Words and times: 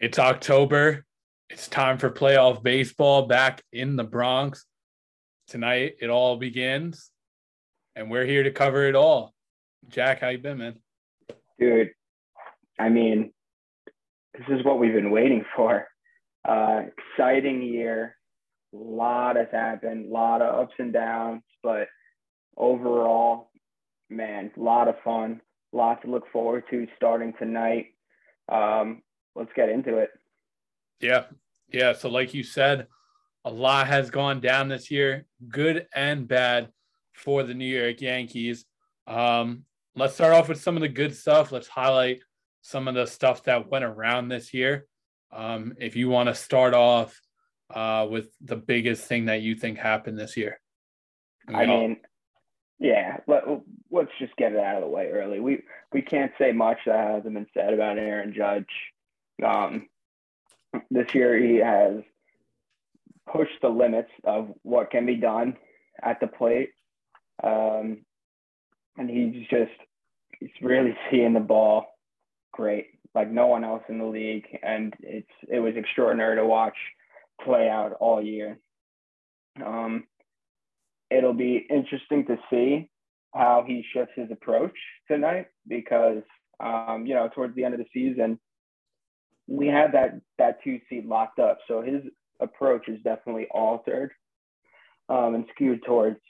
It's 0.00 0.18
October. 0.18 1.04
It's 1.50 1.68
time 1.68 1.98
for 1.98 2.08
playoff 2.08 2.62
baseball 2.62 3.26
back 3.26 3.60
in 3.70 3.96
the 3.96 4.04
Bronx. 4.04 4.64
Tonight 5.46 5.96
it 6.00 6.08
all 6.08 6.38
begins, 6.38 7.10
and 7.94 8.10
we're 8.10 8.24
here 8.24 8.42
to 8.42 8.50
cover 8.50 8.88
it 8.88 8.94
all. 8.94 9.34
Jack, 9.88 10.22
how 10.22 10.30
you 10.30 10.38
been, 10.38 10.56
man? 10.56 10.76
Dude, 11.58 11.90
I 12.78 12.88
mean, 12.88 13.34
this 14.32 14.46
is 14.48 14.64
what 14.64 14.78
we've 14.78 14.94
been 14.94 15.10
waiting 15.10 15.44
for. 15.54 15.86
Uh, 16.48 16.84
exciting 16.96 17.60
year. 17.60 18.16
A 18.72 18.78
lot 18.78 19.36
has 19.36 19.48
happened, 19.52 20.06
a 20.06 20.08
lot 20.10 20.40
of 20.40 20.62
ups 20.62 20.74
and 20.78 20.94
downs, 20.94 21.42
but 21.62 21.88
overall, 22.56 23.50
man, 24.08 24.50
a 24.56 24.60
lot 24.60 24.88
of 24.88 24.94
fun, 25.04 25.42
lot 25.74 26.00
to 26.00 26.10
look 26.10 26.24
forward 26.32 26.64
to 26.70 26.86
starting 26.96 27.34
tonight. 27.38 27.88
Um, 28.50 29.02
let's 29.34 29.52
get 29.54 29.68
into 29.68 29.98
it. 29.98 30.10
Yeah. 31.00 31.24
Yeah. 31.72 31.92
So, 31.92 32.08
like 32.08 32.34
you 32.34 32.42
said, 32.42 32.86
a 33.44 33.50
lot 33.50 33.86
has 33.86 34.10
gone 34.10 34.40
down 34.40 34.68
this 34.68 34.90
year, 34.90 35.26
good 35.48 35.86
and 35.94 36.28
bad 36.28 36.68
for 37.12 37.42
the 37.42 37.54
New 37.54 37.64
York 37.64 38.00
Yankees. 38.00 38.66
Um, 39.06 39.64
let's 39.94 40.14
start 40.14 40.34
off 40.34 40.48
with 40.48 40.60
some 40.60 40.76
of 40.76 40.82
the 40.82 40.88
good 40.88 41.16
stuff. 41.16 41.52
Let's 41.52 41.68
highlight 41.68 42.20
some 42.62 42.88
of 42.88 42.94
the 42.94 43.06
stuff 43.06 43.44
that 43.44 43.70
went 43.70 43.84
around 43.84 44.28
this 44.28 44.52
year. 44.52 44.86
Um, 45.32 45.74
if 45.78 45.96
you 45.96 46.08
want 46.08 46.28
to 46.28 46.34
start 46.34 46.74
off 46.74 47.18
uh, 47.74 48.06
with 48.10 48.28
the 48.40 48.56
biggest 48.56 49.04
thing 49.04 49.26
that 49.26 49.42
you 49.42 49.54
think 49.54 49.78
happened 49.78 50.18
this 50.18 50.36
year. 50.36 50.60
I 51.48 51.66
mean, 51.66 51.96
yeah, 52.78 53.18
let, 53.26 53.44
us 53.44 54.08
just 54.18 54.36
get 54.36 54.52
it 54.52 54.58
out 54.58 54.76
of 54.76 54.82
the 54.82 54.88
way 54.88 55.08
early. 55.08 55.40
We 55.40 55.62
we 55.92 56.02
can't 56.02 56.32
say 56.38 56.52
much 56.52 56.78
that 56.86 57.08
hasn't 57.08 57.34
been 57.34 57.46
said 57.54 57.74
about 57.74 57.98
Aaron 57.98 58.32
Judge. 58.36 58.66
Um, 59.42 59.88
this 60.90 61.14
year 61.14 61.38
he 61.38 61.56
has 61.56 62.02
pushed 63.30 63.60
the 63.62 63.68
limits 63.68 64.10
of 64.24 64.48
what 64.62 64.90
can 64.90 65.06
be 65.06 65.16
done 65.16 65.56
at 66.02 66.20
the 66.20 66.26
plate, 66.26 66.70
um, 67.42 68.04
and 68.96 69.08
he's 69.08 69.46
just 69.48 69.72
he's 70.38 70.50
really 70.62 70.96
seeing 71.10 71.32
the 71.32 71.40
ball 71.40 71.86
great, 72.52 72.86
like 73.14 73.30
no 73.30 73.46
one 73.46 73.64
else 73.64 73.82
in 73.88 73.98
the 73.98 74.04
league, 74.04 74.46
and 74.62 74.94
it's 75.00 75.30
it 75.48 75.60
was 75.60 75.74
extraordinary 75.76 76.36
to 76.36 76.46
watch 76.46 76.76
play 77.44 77.68
out 77.68 77.92
all 78.00 78.22
year. 78.22 78.58
Um, 79.64 80.04
it'll 81.10 81.34
be 81.34 81.66
interesting 81.70 82.26
to 82.26 82.38
see 82.50 82.90
how 83.34 83.64
he 83.66 83.84
shifts 83.92 84.12
his 84.16 84.30
approach 84.30 84.76
tonight 85.08 85.46
because 85.66 86.22
um, 86.62 87.04
you 87.06 87.14
know 87.14 87.28
towards 87.34 87.54
the 87.54 87.64
end 87.64 87.74
of 87.74 87.80
the 87.80 87.86
season 87.92 88.38
we 89.50 89.66
had 89.66 89.92
that 89.92 90.20
that 90.38 90.62
two 90.62 90.78
seed 90.88 91.06
locked 91.06 91.40
up, 91.40 91.58
so 91.66 91.82
his 91.82 92.02
approach 92.40 92.88
is 92.88 93.02
definitely 93.02 93.48
altered 93.50 94.12
um, 95.08 95.34
and 95.34 95.44
skewed 95.54 95.84
towards 95.84 96.20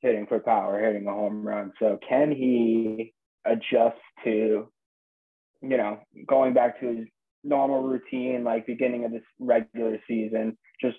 hitting 0.00 0.26
for 0.26 0.38
power, 0.38 0.80
hitting 0.80 1.06
a 1.06 1.12
home 1.12 1.46
run. 1.46 1.72
So 1.78 1.98
can 2.08 2.30
he 2.30 3.12
adjust 3.44 3.98
to 4.24 4.70
you 5.62 5.76
know 5.76 5.98
going 6.26 6.54
back 6.54 6.80
to 6.80 6.86
his 6.86 7.06
normal 7.42 7.82
routine 7.82 8.44
like 8.44 8.66
beginning 8.66 9.04
of 9.04 9.10
this 9.10 9.22
regular 9.40 9.98
season, 10.06 10.56
just 10.80 10.98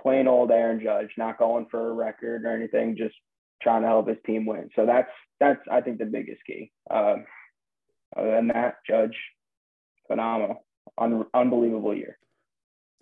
plain 0.00 0.26
old 0.26 0.50
Aaron 0.50 0.82
Judge, 0.82 1.10
not 1.16 1.38
going 1.38 1.66
for 1.70 1.88
a 1.88 1.94
record 1.94 2.44
or 2.44 2.54
anything, 2.54 2.96
just 2.96 3.14
trying 3.62 3.82
to 3.82 3.88
help 3.88 4.08
his 4.08 4.18
team 4.26 4.44
win. 4.44 4.70
So 4.74 4.86
that's 4.86 5.10
that's 5.38 5.60
I 5.70 5.82
think 5.82 5.98
the 5.98 6.04
biggest 6.04 6.40
key. 6.44 6.72
Uh, 6.90 7.16
other 8.16 8.32
than 8.32 8.48
that, 8.48 8.76
Judge, 8.88 9.16
phenomenal, 10.08 10.65
Un- 10.98 11.26
unbelievable 11.34 11.94
year. 11.94 12.18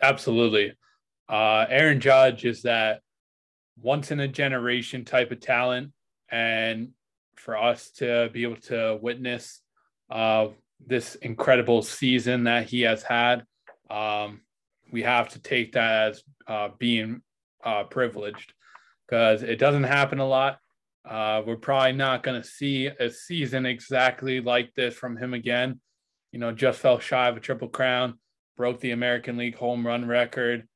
Absolutely, 0.02 0.72
uh, 1.28 1.66
Aaron 1.68 2.00
Judge 2.00 2.44
is 2.44 2.62
that 2.62 3.00
once 3.80 4.10
in 4.10 4.20
a 4.20 4.28
generation 4.28 5.04
type 5.04 5.30
of 5.30 5.40
talent, 5.40 5.92
and 6.30 6.90
for 7.36 7.56
us 7.56 7.90
to 7.90 8.30
be 8.32 8.42
able 8.42 8.56
to 8.56 8.98
witness 9.02 9.60
uh, 10.10 10.48
this 10.86 11.14
incredible 11.16 11.82
season 11.82 12.44
that 12.44 12.66
he 12.66 12.82
has 12.82 13.02
had. 13.02 13.44
Um, 13.90 14.40
we 14.92 15.02
have 15.02 15.30
to 15.30 15.40
take 15.40 15.72
that 15.72 16.10
as 16.10 16.22
uh, 16.46 16.68
being 16.78 17.22
uh, 17.64 17.84
privileged 17.84 18.52
because 19.06 19.42
it 19.42 19.58
doesn't 19.58 19.84
happen 19.84 20.18
a 20.18 20.26
lot. 20.26 20.58
Uh, 21.08 21.42
we're 21.46 21.56
probably 21.56 21.92
not 21.92 22.22
going 22.22 22.40
to 22.40 22.46
see 22.46 22.86
a 22.86 23.10
season 23.10 23.66
exactly 23.66 24.40
like 24.40 24.72
this 24.74 24.94
from 24.94 25.16
him 25.16 25.34
again. 25.34 25.80
You 26.34 26.40
know, 26.40 26.50
just 26.50 26.80
fell 26.80 26.98
shy 26.98 27.28
of 27.28 27.36
a 27.36 27.40
triple 27.40 27.68
crown, 27.68 28.18
broke 28.56 28.80
the 28.80 28.90
American 28.90 29.36
League 29.36 29.54
home 29.54 29.86
run 29.86 30.04
record, 30.04 30.66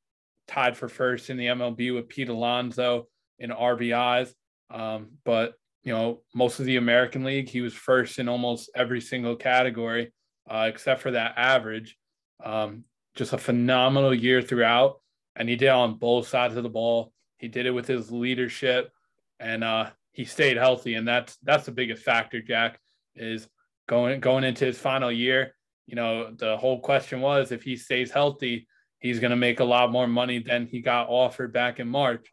tied 0.47 0.77
for 0.77 0.89
first 0.89 1.31
in 1.31 1.37
the 1.37 1.47
MLB 1.47 1.93
with 1.93 2.09
Pete 2.09 2.29
Alonso 2.29 3.09
in 3.41 3.51
RBIs. 3.51 4.33
Um, 4.71 5.09
but 5.25 5.55
you 5.83 5.93
know, 5.93 6.23
most 6.33 6.61
of 6.61 6.67
the 6.67 6.77
American 6.77 7.25
League, 7.25 7.49
he 7.49 7.61
was 7.61 7.75
first 7.75 8.21
in 8.21 8.29
almost 8.29 8.71
every 8.77 9.01
single 9.01 9.35
category, 9.35 10.13
uh, 10.49 10.67
except 10.73 11.01
for 11.01 11.11
that 11.11 11.35
average. 11.37 11.99
Um, 12.45 12.85
just 13.17 13.33
a 13.33 13.39
phenomenal 13.39 14.15
year 14.15 14.41
throughout, 14.41 15.01
and 15.35 15.49
he 15.49 15.57
did 15.57 15.71
on 15.71 15.99
both 15.99 16.29
sides 16.29 16.55
of 16.55 16.63
the 16.63 16.69
ball. 16.69 17.13
He 17.37 17.49
did 17.49 17.67
it 17.67 17.73
with 17.73 17.89
his 17.89 18.13
leadership, 18.13 18.93
and 19.41 19.65
uh, 19.65 19.91
he 20.13 20.25
stayed 20.25 20.57
healthy, 20.57 20.95
and 20.95 21.09
that's 21.09 21.37
that's 21.43 21.67
the 21.67 21.73
biggest 21.73 22.05
factor. 22.05 22.41
Jack 22.41 22.79
is 23.17 23.49
going 23.88 24.21
going 24.21 24.44
into 24.44 24.65
his 24.65 24.78
final 24.78 25.10
year. 25.10 25.54
You 25.87 25.97
know, 25.97 26.31
the 26.32 26.56
whole 26.56 26.81
question 26.81 27.21
was 27.21 27.50
if 27.50 27.62
he 27.62 27.76
stays 27.76 28.12
healthy, 28.12 28.69
he's 29.00 29.19
going 29.19 29.31
to 29.31 29.37
make 29.37 29.59
a 29.59 29.65
lot 29.65 29.91
more 29.91 30.06
money 30.06 30.38
than 30.38 30.66
he 30.66 30.81
got 30.81 31.09
offered 31.09 31.53
back 31.53 31.81
in 31.81 31.88
March, 31.88 32.32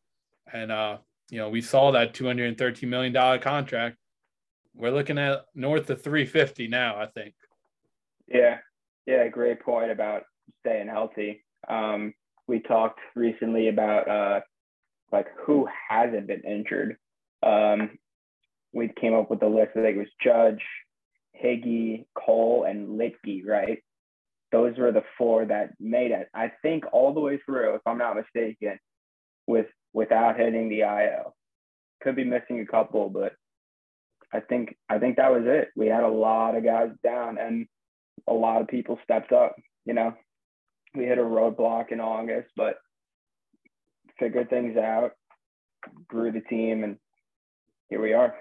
and 0.54 0.72
uh, 0.72 0.98
you 1.32 1.40
know 1.40 1.50
we 1.50 1.62
saw 1.62 1.92
that 1.92 2.14
213 2.14 2.88
million 2.88 3.14
dollar 3.14 3.40
contract. 3.40 3.98
We're 4.76 4.92
looking 4.92 5.18
at 5.18 5.46
north 5.56 5.90
of 5.90 6.04
350 6.04 6.68
now, 6.68 7.00
I 7.00 7.08
think. 7.08 7.34
Yeah, 8.28 8.58
yeah, 9.06 9.28
great 9.30 9.62
point 9.62 9.90
about 9.90 10.24
staying 10.60 10.90
healthy. 10.90 11.46
Um, 11.70 12.14
we 12.48 12.60
talked 12.60 13.00
recently 13.16 13.70
about 13.70 14.10
uh, 14.10 14.40
like 15.14 15.28
who 15.46 15.68
hasn't 15.90 16.28
been 16.28 16.42
injured. 16.42 16.98
Um, 17.42 17.98
we 18.74 18.92
came 19.00 19.14
up 19.14 19.30
with 19.32 19.42
a 19.44 19.48
list. 19.48 19.72
I 19.78 19.82
think 19.82 19.96
it 19.96 20.00
was 20.00 20.08
Judge, 20.22 20.62
Higgy, 21.44 22.06
Cole, 22.16 22.66
and 22.68 23.00
Luetge, 23.00 23.46
right? 23.46 23.84
Those 24.52 24.78
were 24.78 24.92
the 24.92 25.04
four 25.18 25.46
that 25.46 25.72
made 25.80 26.12
it. 26.12 26.30
I 26.34 26.52
think 26.62 26.86
all 26.94 27.14
the 27.14 27.20
way 27.20 27.40
through, 27.46 27.76
if 27.76 27.82
I'm 27.86 27.98
not 27.98 28.16
mistaken, 28.16 28.80
with 29.48 29.68
without 29.94 30.38
hitting 30.38 30.70
the 30.70 30.82
IL. 30.82 31.36
Could 32.02 32.16
be 32.16 32.24
missing 32.24 32.60
a 32.60 32.66
couple, 32.66 33.10
but 33.10 33.34
I 34.34 34.42
think 34.42 34.76
I 34.90 35.00
think 35.00 35.18
that 35.18 35.32
was 35.32 35.44
it. 35.46 35.70
We 35.76 35.88
had 35.88 36.04
a 36.04 36.10
lot 36.10 36.56
of 36.56 36.64
guys 36.64 36.90
down, 37.04 37.38
and 37.38 37.68
a 38.28 38.34
lot 38.34 38.62
of 38.62 38.68
people 38.68 39.00
stepped 39.04 39.32
up. 39.32 39.56
You 39.86 39.94
know, 39.94 40.14
we 40.94 41.06
hit 41.06 41.18
a 41.18 41.22
roadblock 41.22 41.92
in 41.92 42.00
August, 42.00 42.50
but 42.56 42.76
figured 44.20 44.50
things 44.50 44.78
out, 44.78 45.12
grew 46.08 46.32
the 46.32 46.42
team, 46.42 46.84
and 46.84 46.98
here 47.90 48.02
we 48.02 48.14
are. 48.14 48.36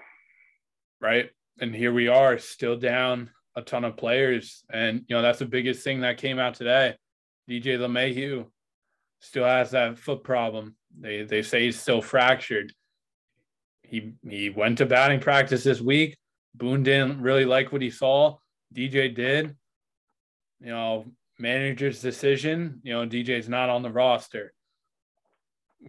Right. 1.01 1.29
And 1.59 1.73
here 1.73 1.93
we 1.93 2.07
are, 2.07 2.37
still 2.37 2.77
down 2.77 3.29
a 3.55 3.61
ton 3.61 3.85
of 3.85 3.97
players. 3.97 4.63
And, 4.71 5.03
you 5.07 5.15
know, 5.15 5.21
that's 5.21 5.39
the 5.39 5.45
biggest 5.45 5.83
thing 5.83 6.01
that 6.01 6.17
came 6.17 6.39
out 6.39 6.55
today. 6.55 6.95
DJ 7.49 7.77
LeMahieu 7.77 8.45
still 9.21 9.45
has 9.45 9.71
that 9.71 9.97
foot 9.97 10.23
problem. 10.23 10.75
They, 10.99 11.23
they 11.23 11.41
say 11.41 11.65
he's 11.65 11.79
still 11.79 12.01
fractured. 12.01 12.73
He, 13.83 14.13
he 14.27 14.49
went 14.49 14.79
to 14.79 14.85
batting 14.85 15.19
practice 15.19 15.63
this 15.63 15.79
week. 15.79 16.17
Boone 16.55 16.83
didn't 16.83 17.21
really 17.21 17.45
like 17.45 17.71
what 17.71 17.81
he 17.81 17.89
saw. 17.89 18.37
DJ 18.73 19.13
did. 19.13 19.55
You 20.59 20.71
know, 20.71 21.05
manager's 21.39 22.01
decision. 22.01 22.81
You 22.83 22.93
know, 22.93 23.05
DJ's 23.05 23.49
not 23.49 23.69
on 23.69 23.83
the 23.83 23.91
roster. 23.91 24.53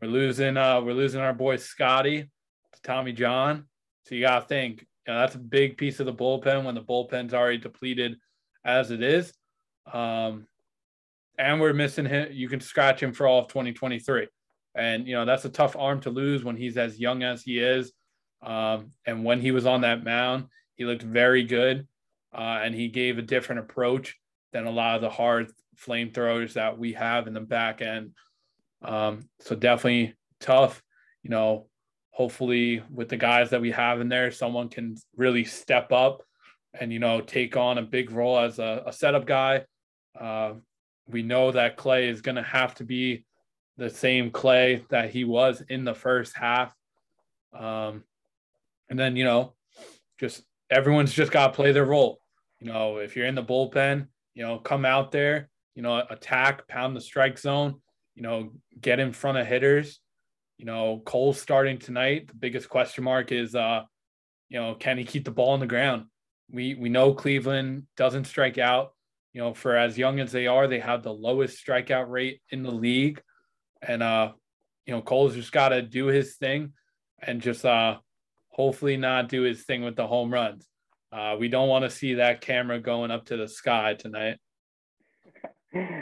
We're 0.01 0.09
losing 0.09 0.57
uh 0.57 0.81
we're 0.83 0.93
losing 0.93 1.21
our 1.21 1.33
boy 1.33 1.57
Scotty 1.57 2.23
to 2.23 2.83
Tommy 2.83 3.13
John. 3.13 3.67
So 4.05 4.15
you 4.15 4.23
gotta 4.23 4.45
think, 4.45 4.87
you 5.07 5.13
know, 5.13 5.21
that's 5.21 5.35
a 5.35 5.39
big 5.39 5.77
piece 5.77 6.01
of 6.01 6.07
the 6.07 6.15
bullpen 6.15 6.65
when 6.65 6.75
the 6.75 6.83
bullpen's 6.83 7.35
already 7.35 7.59
depleted 7.59 8.17
as 8.65 8.91
it 8.91 9.03
is. 9.03 9.33
Um 9.93 10.47
and 11.39 11.61
we're 11.61 11.73
missing 11.73 12.07
him. 12.07 12.29
You 12.33 12.49
can 12.49 12.61
scratch 12.61 13.03
him 13.03 13.13
for 13.13 13.27
all 13.27 13.41
of 13.41 13.49
2023. 13.49 14.29
And 14.75 15.07
you 15.07 15.15
know, 15.15 15.25
that's 15.25 15.45
a 15.45 15.51
tough 15.51 15.77
arm 15.77 16.01
to 16.01 16.11
lose 16.11 16.45
when 16.45 16.57
he's 16.57 16.77
as 16.77 16.99
young 16.99 17.23
as 17.23 17.43
he 17.43 17.59
is. 17.59 17.93
Um, 18.43 18.93
and 19.07 19.25
when 19.25 19.41
he 19.41 19.51
was 19.51 19.67
on 19.67 19.83
that 19.83 20.05
mound, 20.05 20.47
he 20.77 20.85
looked 20.85 21.03
very 21.03 21.45
good. 21.45 21.87
Uh, 22.35 22.61
and 22.63 22.75
he 22.75 22.89
gave 22.89 23.19
a 23.19 23.23
different 23.23 23.61
approach 23.61 24.17
than 24.53 24.67
a 24.67 24.71
lot 24.71 24.97
of 24.97 25.01
the 25.01 25.11
hard 25.11 25.51
flamethrowers 25.79 26.55
that 26.55 26.79
we 26.79 26.93
have 26.93 27.27
in 27.27 27.35
the 27.35 27.41
back 27.41 27.81
end. 27.81 28.13
Um, 28.83 29.29
so 29.41 29.57
definitely 29.57 30.15
tough. 30.41 30.83
You 31.23 31.31
know, 31.31 31.67
hopefully 32.17 32.83
with 32.91 33.11
the 33.11 33.17
guys 33.17 33.51
that 33.51 33.61
we 33.61 33.71
have 33.71 34.01
in 34.01 34.09
there, 34.09 34.31
someone 34.31 34.71
can 34.71 34.97
really 35.17 35.45
step 35.45 35.93
up 35.93 36.23
and 36.81 36.91
you 36.91 36.99
know 36.99 37.21
take 37.21 37.59
on 37.59 37.77
a 37.77 37.83
big 37.83 38.11
role 38.11 38.39
as 38.39 38.59
a, 38.59 38.83
a 38.87 38.93
setup 38.93 39.27
guy. 39.27 39.63
Uh, 40.19 40.55
we 41.07 41.23
know 41.23 41.53
that 41.53 41.77
Clay 41.77 42.09
is 42.09 42.23
going 42.23 42.37
to 42.37 42.43
have 42.43 42.75
to 42.77 42.85
be 42.85 43.27
the 43.77 43.91
same 43.91 44.31
Clay 44.31 44.83
that 44.89 45.11
he 45.11 45.25
was 45.25 45.63
in 45.69 45.85
the 45.85 45.93
first 45.95 46.35
half. 46.35 46.75
Um, 47.53 48.03
and 48.89 48.99
then, 48.99 49.15
you 49.15 49.25
know, 49.25 49.53
just 50.19 50.43
everyone's 50.71 51.13
just 51.13 51.33
got 51.33 51.49
to 51.49 51.53
play 51.53 51.73
their 51.73 51.85
role. 51.85 52.19
You 52.61 52.73
know, 52.73 52.97
if 52.97 53.15
you're 53.15 53.27
in 53.27 53.35
the 53.35 53.45
bullpen, 53.45 54.09
you 54.35 54.43
know, 54.43 54.59
come 54.59 54.87
out 54.87 55.13
there, 55.13 55.51
you 55.75 55.83
know, 55.83 56.03
attack, 56.09 56.67
pound 56.67 56.97
the 56.97 57.01
strike 57.03 57.39
zone, 57.39 57.83
you 58.15 58.23
know, 58.23 58.53
get 58.81 59.01
in 59.01 59.13
front 59.13 59.37
of 59.37 59.47
hitters. 59.47 60.01
You 60.59 60.65
know, 60.65 61.03
Cole's 61.05 61.41
starting 61.41 61.79
tonight. 61.79 62.29
The 62.29 62.35
biggest 62.35 62.69
question 62.69 63.05
mark 63.05 63.31
is, 63.31 63.55
uh, 63.55 63.83
you 64.49 64.59
know, 64.59 64.75
can 64.75 64.97
he 64.97 65.05
keep 65.05 65.25
the 65.25 65.31
ball 65.31 65.51
on 65.51 65.61
the 65.61 65.67
ground? 65.67 66.07
We 66.51 66.75
we 66.75 66.89
know 66.89 67.13
Cleveland 67.13 67.87
doesn't 67.97 68.25
strike 68.25 68.59
out. 68.59 68.93
You 69.33 69.43
know, 69.43 69.55
for 69.55 69.77
as 69.77 69.99
young 69.99 70.19
as 70.21 70.33
they 70.33 70.47
are, 70.47 70.67
they 70.67 70.79
have 70.79 71.03
the 71.03 71.13
lowest 71.13 71.65
strikeout 71.65 72.09
rate 72.09 72.41
in 72.51 72.63
the 72.63 72.71
league. 72.71 73.21
And 73.83 74.03
uh, 74.03 74.33
you 74.87 74.95
know, 74.95 75.03
Cole's 75.03 75.35
just 75.35 75.53
got 75.53 75.71
to 75.71 75.83
do 75.83 76.07
his 76.07 76.37
thing 76.37 76.73
and 77.21 77.43
just 77.43 77.65
uh, 77.65 77.99
hopefully 78.49 78.97
not 78.97 79.29
do 79.29 79.43
his 79.43 79.65
thing 79.65 79.83
with 79.83 79.97
the 79.97 80.07
home 80.07 80.33
runs. 80.33 80.67
Uh, 81.13 81.37
we 81.39 81.49
don't 81.49 81.69
want 81.69 81.85
to 81.85 81.91
see 81.91 82.15
that 82.15 82.41
camera 82.41 82.81
going 82.81 83.11
up 83.11 83.27
to 83.27 83.37
the 83.37 83.49
sky 83.49 83.95
tonight. 83.95 84.39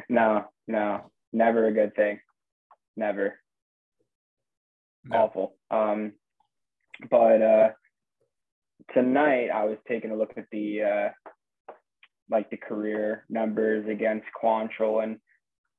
No, 0.08 0.44
no, 0.68 1.10
never 1.32 1.66
a 1.66 1.72
good 1.72 1.96
thing. 1.96 2.20
Never. 2.96 3.40
No. 5.04 5.16
Awful. 5.16 5.54
Um, 5.70 6.12
but 7.10 7.42
uh, 7.42 7.68
tonight 8.92 9.48
I 9.54 9.64
was 9.64 9.78
taking 9.88 10.10
a 10.10 10.16
look 10.16 10.32
at 10.36 10.46
the 10.50 10.82
uh, 10.82 11.32
like 12.30 12.50
the 12.50 12.56
career 12.56 13.24
numbers 13.28 13.86
against 13.88 14.26
Quantrill 14.42 15.02
and 15.02 15.18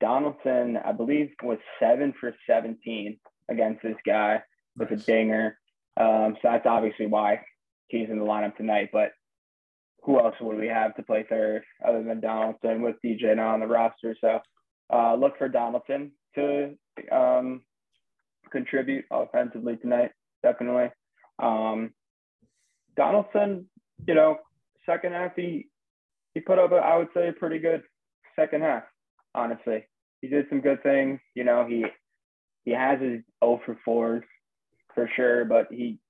Donaldson, 0.00 0.76
I 0.84 0.92
believe, 0.92 1.30
was 1.42 1.58
seven 1.80 2.12
for 2.20 2.34
17 2.48 3.18
against 3.50 3.82
this 3.82 3.96
guy 4.04 4.42
with 4.76 4.90
nice. 4.90 5.02
a 5.02 5.06
dinger. 5.06 5.58
Um, 5.98 6.36
so 6.42 6.50
that's 6.50 6.66
obviously 6.66 7.06
why 7.06 7.40
he's 7.88 8.10
in 8.10 8.18
the 8.18 8.24
lineup 8.24 8.56
tonight. 8.56 8.90
But 8.92 9.12
who 10.02 10.20
else 10.20 10.34
would 10.40 10.58
we 10.58 10.68
have 10.68 10.94
to 10.96 11.02
play 11.02 11.24
third 11.28 11.62
other 11.86 12.02
than 12.02 12.20
Donaldson 12.20 12.82
with 12.82 12.96
DJ 13.04 13.34
now 13.34 13.54
on 13.54 13.60
the 13.60 13.66
roster? 13.66 14.14
So 14.20 14.40
uh, 14.92 15.14
look 15.16 15.38
for 15.38 15.48
Donaldson 15.48 16.12
to 16.34 16.74
um, 17.10 17.62
contribute 18.50 19.04
offensively 19.10 19.76
tonight, 19.76 20.10
definitely. 20.42 20.90
Um, 21.38 21.92
Donaldson, 22.96 23.66
you 24.06 24.14
know, 24.14 24.38
second 24.84 25.12
half 25.12 25.32
he 25.36 25.66
he 26.34 26.40
put 26.40 26.58
up 26.58 26.72
a, 26.72 26.76
I 26.76 26.96
would 26.96 27.08
say 27.14 27.28
a 27.28 27.32
pretty 27.32 27.58
good 27.58 27.82
second 28.36 28.62
half 28.62 28.84
honestly. 29.36 29.86
He 30.20 30.28
did 30.28 30.46
some 30.48 30.60
good 30.60 30.82
things. 30.82 31.20
You 31.34 31.44
know, 31.44 31.66
he 31.68 31.84
he 32.64 32.72
has 32.72 33.00
his 33.00 33.20
0 33.44 33.60
for 33.64 33.78
4s 33.86 34.22
for 34.94 35.08
sure, 35.14 35.44
but 35.44 35.68
he 35.70 36.00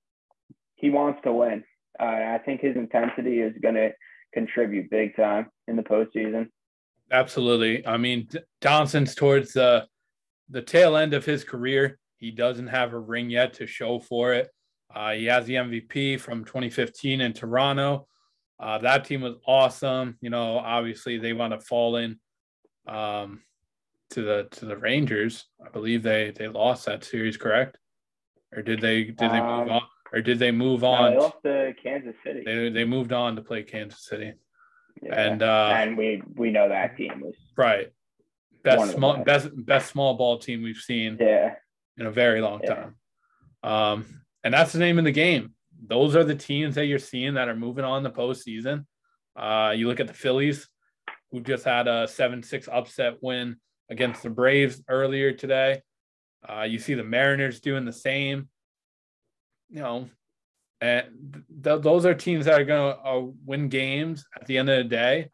he 0.75 0.89
wants 0.89 1.19
to 1.23 1.33
win. 1.33 1.63
Uh, 1.99 2.03
I 2.03 2.39
think 2.43 2.61
his 2.61 2.75
intensity 2.75 3.41
is 3.41 3.53
going 3.61 3.75
to 3.75 3.91
contribute 4.33 4.89
big 4.89 5.15
time 5.15 5.47
in 5.67 5.75
the 5.75 5.83
postseason. 5.83 6.49
Absolutely. 7.11 7.85
I 7.85 7.97
mean, 7.97 8.27
Donaldson's 8.61 9.13
towards 9.13 9.53
the 9.53 9.87
the 10.49 10.61
tail 10.61 10.95
end 10.95 11.13
of 11.13 11.25
his 11.25 11.43
career. 11.43 11.99
He 12.17 12.31
doesn't 12.31 12.67
have 12.67 12.93
a 12.93 12.99
ring 12.99 13.29
yet 13.29 13.53
to 13.55 13.67
show 13.67 13.99
for 13.99 14.33
it. 14.33 14.49
Uh, 14.93 15.11
he 15.11 15.25
has 15.25 15.45
the 15.45 15.55
MVP 15.55 16.19
from 16.19 16.45
2015 16.45 17.21
in 17.21 17.33
Toronto. 17.33 18.07
Uh, 18.59 18.79
that 18.79 19.05
team 19.05 19.21
was 19.21 19.35
awesome. 19.45 20.17
You 20.21 20.29
know, 20.29 20.57
obviously 20.57 21.17
they 21.17 21.33
want 21.33 21.53
to 21.53 21.59
fall 21.59 21.97
in 21.97 22.19
um, 22.87 23.41
to 24.11 24.21
the 24.23 24.47
to 24.51 24.65
the 24.65 24.77
Rangers. 24.77 25.45
I 25.63 25.69
believe 25.69 26.03
they 26.03 26.31
they 26.35 26.47
lost 26.47 26.85
that 26.85 27.03
series, 27.03 27.37
correct? 27.37 27.77
Or 28.55 28.61
did 28.61 28.81
they 28.81 29.03
did 29.03 29.17
they 29.17 29.39
um, 29.39 29.59
move 29.59 29.71
on? 29.71 29.81
Or 30.13 30.21
did 30.21 30.39
they 30.39 30.51
move 30.51 30.83
on? 30.83 31.13
No, 31.13 31.19
they 31.19 31.23
lost 31.23 31.35
to 31.43 31.73
Kansas 31.83 32.15
City. 32.23 32.41
They 32.45 32.69
they 32.69 32.85
moved 32.85 33.13
on 33.13 33.35
to 33.35 33.41
play 33.41 33.63
Kansas 33.63 34.05
City. 34.05 34.33
Yeah. 35.03 35.21
And 35.21 35.43
uh, 35.43 35.73
and 35.75 35.97
we 35.97 36.23
we 36.35 36.49
know 36.49 36.69
that 36.69 36.97
team 36.97 37.21
was 37.21 37.35
right. 37.55 37.91
Best 38.63 38.93
small 38.93 39.23
best 39.23 39.49
best 39.53 39.91
small 39.91 40.15
ball 40.15 40.39
team 40.39 40.63
we've 40.63 40.77
seen. 40.77 41.17
Yeah. 41.19 41.55
In 41.97 42.05
a 42.05 42.11
very 42.11 42.41
long 42.41 42.61
yeah. 42.63 42.73
time. 42.73 42.95
Um, 43.63 44.05
and 44.43 44.53
that's 44.53 44.71
the 44.71 44.79
name 44.79 44.99
of 44.99 45.05
the 45.05 45.11
game. 45.11 45.53
Those 45.85 46.15
are 46.15 46.23
the 46.23 46.35
teams 46.35 46.75
that 46.75 46.85
you're 46.85 46.99
seeing 46.99 47.35
that 47.35 47.49
are 47.49 47.55
moving 47.55 47.85
on 47.85 48.03
the 48.03 48.11
postseason. 48.11 48.85
Uh, 49.35 49.73
you 49.75 49.87
look 49.87 49.99
at 49.99 50.07
the 50.07 50.13
Phillies 50.13 50.67
who 51.31 51.41
just 51.41 51.65
had 51.65 51.87
a 51.87 52.07
7 52.07 52.43
6 52.43 52.69
upset 52.71 53.17
win 53.21 53.57
against 53.89 54.23
the 54.23 54.29
Braves 54.29 54.81
earlier 54.89 55.31
today. 55.33 55.81
Uh, 56.47 56.63
you 56.63 56.79
see 56.79 56.93
the 56.93 57.03
Mariners 57.03 57.59
doing 57.59 57.85
the 57.85 57.93
same. 57.93 58.49
You 59.69 59.81
know, 59.81 60.09
and 60.79 61.43
th- 61.63 61.81
those 61.81 62.05
are 62.05 62.13
teams 62.13 62.45
that 62.45 62.59
are 62.59 62.65
going 62.65 62.93
to 62.93 63.01
uh, 63.01 63.25
win 63.45 63.69
games 63.69 64.25
at 64.39 64.45
the 64.47 64.57
end 64.57 64.69
of 64.69 64.77
the 64.77 64.83
day, 64.83 65.29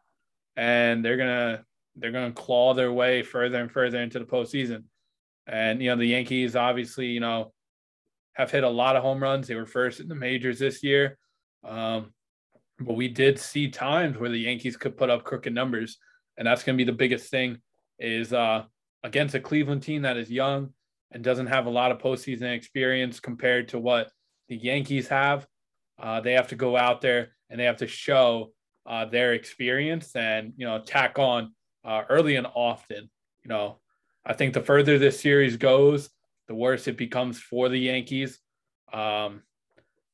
and 0.56 1.04
they're 1.04 1.16
gonna 1.16 1.64
they're 1.96 2.10
gonna 2.10 2.32
claw 2.32 2.74
their 2.74 2.92
way 2.92 3.22
further 3.22 3.60
and 3.60 3.70
further 3.70 4.00
into 4.00 4.18
the 4.18 4.24
postseason. 4.24 4.84
And 5.46 5.82
you 5.82 5.90
know, 5.90 5.96
the 5.96 6.06
Yankees 6.06 6.56
obviously, 6.56 7.06
you 7.06 7.20
know, 7.20 7.52
have 8.34 8.50
hit 8.50 8.64
a 8.64 8.68
lot 8.68 8.96
of 8.96 9.02
home 9.02 9.22
runs. 9.22 9.46
They 9.46 9.54
were 9.54 9.66
first 9.66 10.00
in 10.00 10.08
the 10.08 10.14
majors 10.14 10.58
this 10.58 10.82
year. 10.82 11.18
Um, 11.62 12.12
but 12.78 12.94
we 12.94 13.08
did 13.08 13.38
see 13.38 13.68
times 13.68 14.18
where 14.18 14.30
the 14.30 14.38
Yankees 14.38 14.76
could 14.76 14.96
put 14.96 15.10
up 15.10 15.24
crooked 15.24 15.54
numbers, 15.54 15.98
and 16.36 16.46
that's 16.46 16.64
going 16.64 16.76
to 16.76 16.84
be 16.84 16.90
the 16.90 16.96
biggest 16.96 17.30
thing 17.30 17.58
is 17.98 18.32
uh, 18.32 18.64
against 19.04 19.34
a 19.34 19.40
Cleveland 19.40 19.82
team 19.82 20.02
that 20.02 20.16
is 20.16 20.30
young 20.30 20.70
and 21.12 21.22
doesn't 21.22 21.46
have 21.46 21.66
a 21.66 21.70
lot 21.70 21.92
of 21.92 21.98
postseason 21.98 22.52
experience 22.54 23.20
compared 23.20 23.68
to 23.68 23.78
what 23.78 24.10
the 24.48 24.56
Yankees 24.56 25.08
have. 25.08 25.46
Uh, 26.02 26.20
they 26.20 26.32
have 26.32 26.48
to 26.48 26.56
go 26.56 26.76
out 26.76 27.00
there 27.00 27.28
and 27.48 27.60
they 27.60 27.64
have 27.64 27.76
to 27.76 27.86
show 27.86 28.52
uh, 28.86 29.04
their 29.04 29.32
experience 29.32 30.14
and 30.16 30.52
you 30.56 30.66
know 30.66 30.80
tack 30.80 31.18
on 31.18 31.54
uh, 31.84 32.02
early 32.08 32.36
and 32.36 32.46
often. 32.54 33.08
You 33.44 33.48
know, 33.48 33.78
I 34.26 34.32
think 34.32 34.54
the 34.54 34.62
further 34.62 34.98
this 34.98 35.20
series 35.20 35.56
goes, 35.56 36.10
the 36.48 36.54
worse 36.54 36.88
it 36.88 36.96
becomes 36.96 37.40
for 37.40 37.68
the 37.68 37.78
Yankees, 37.78 38.40
um, 38.92 39.42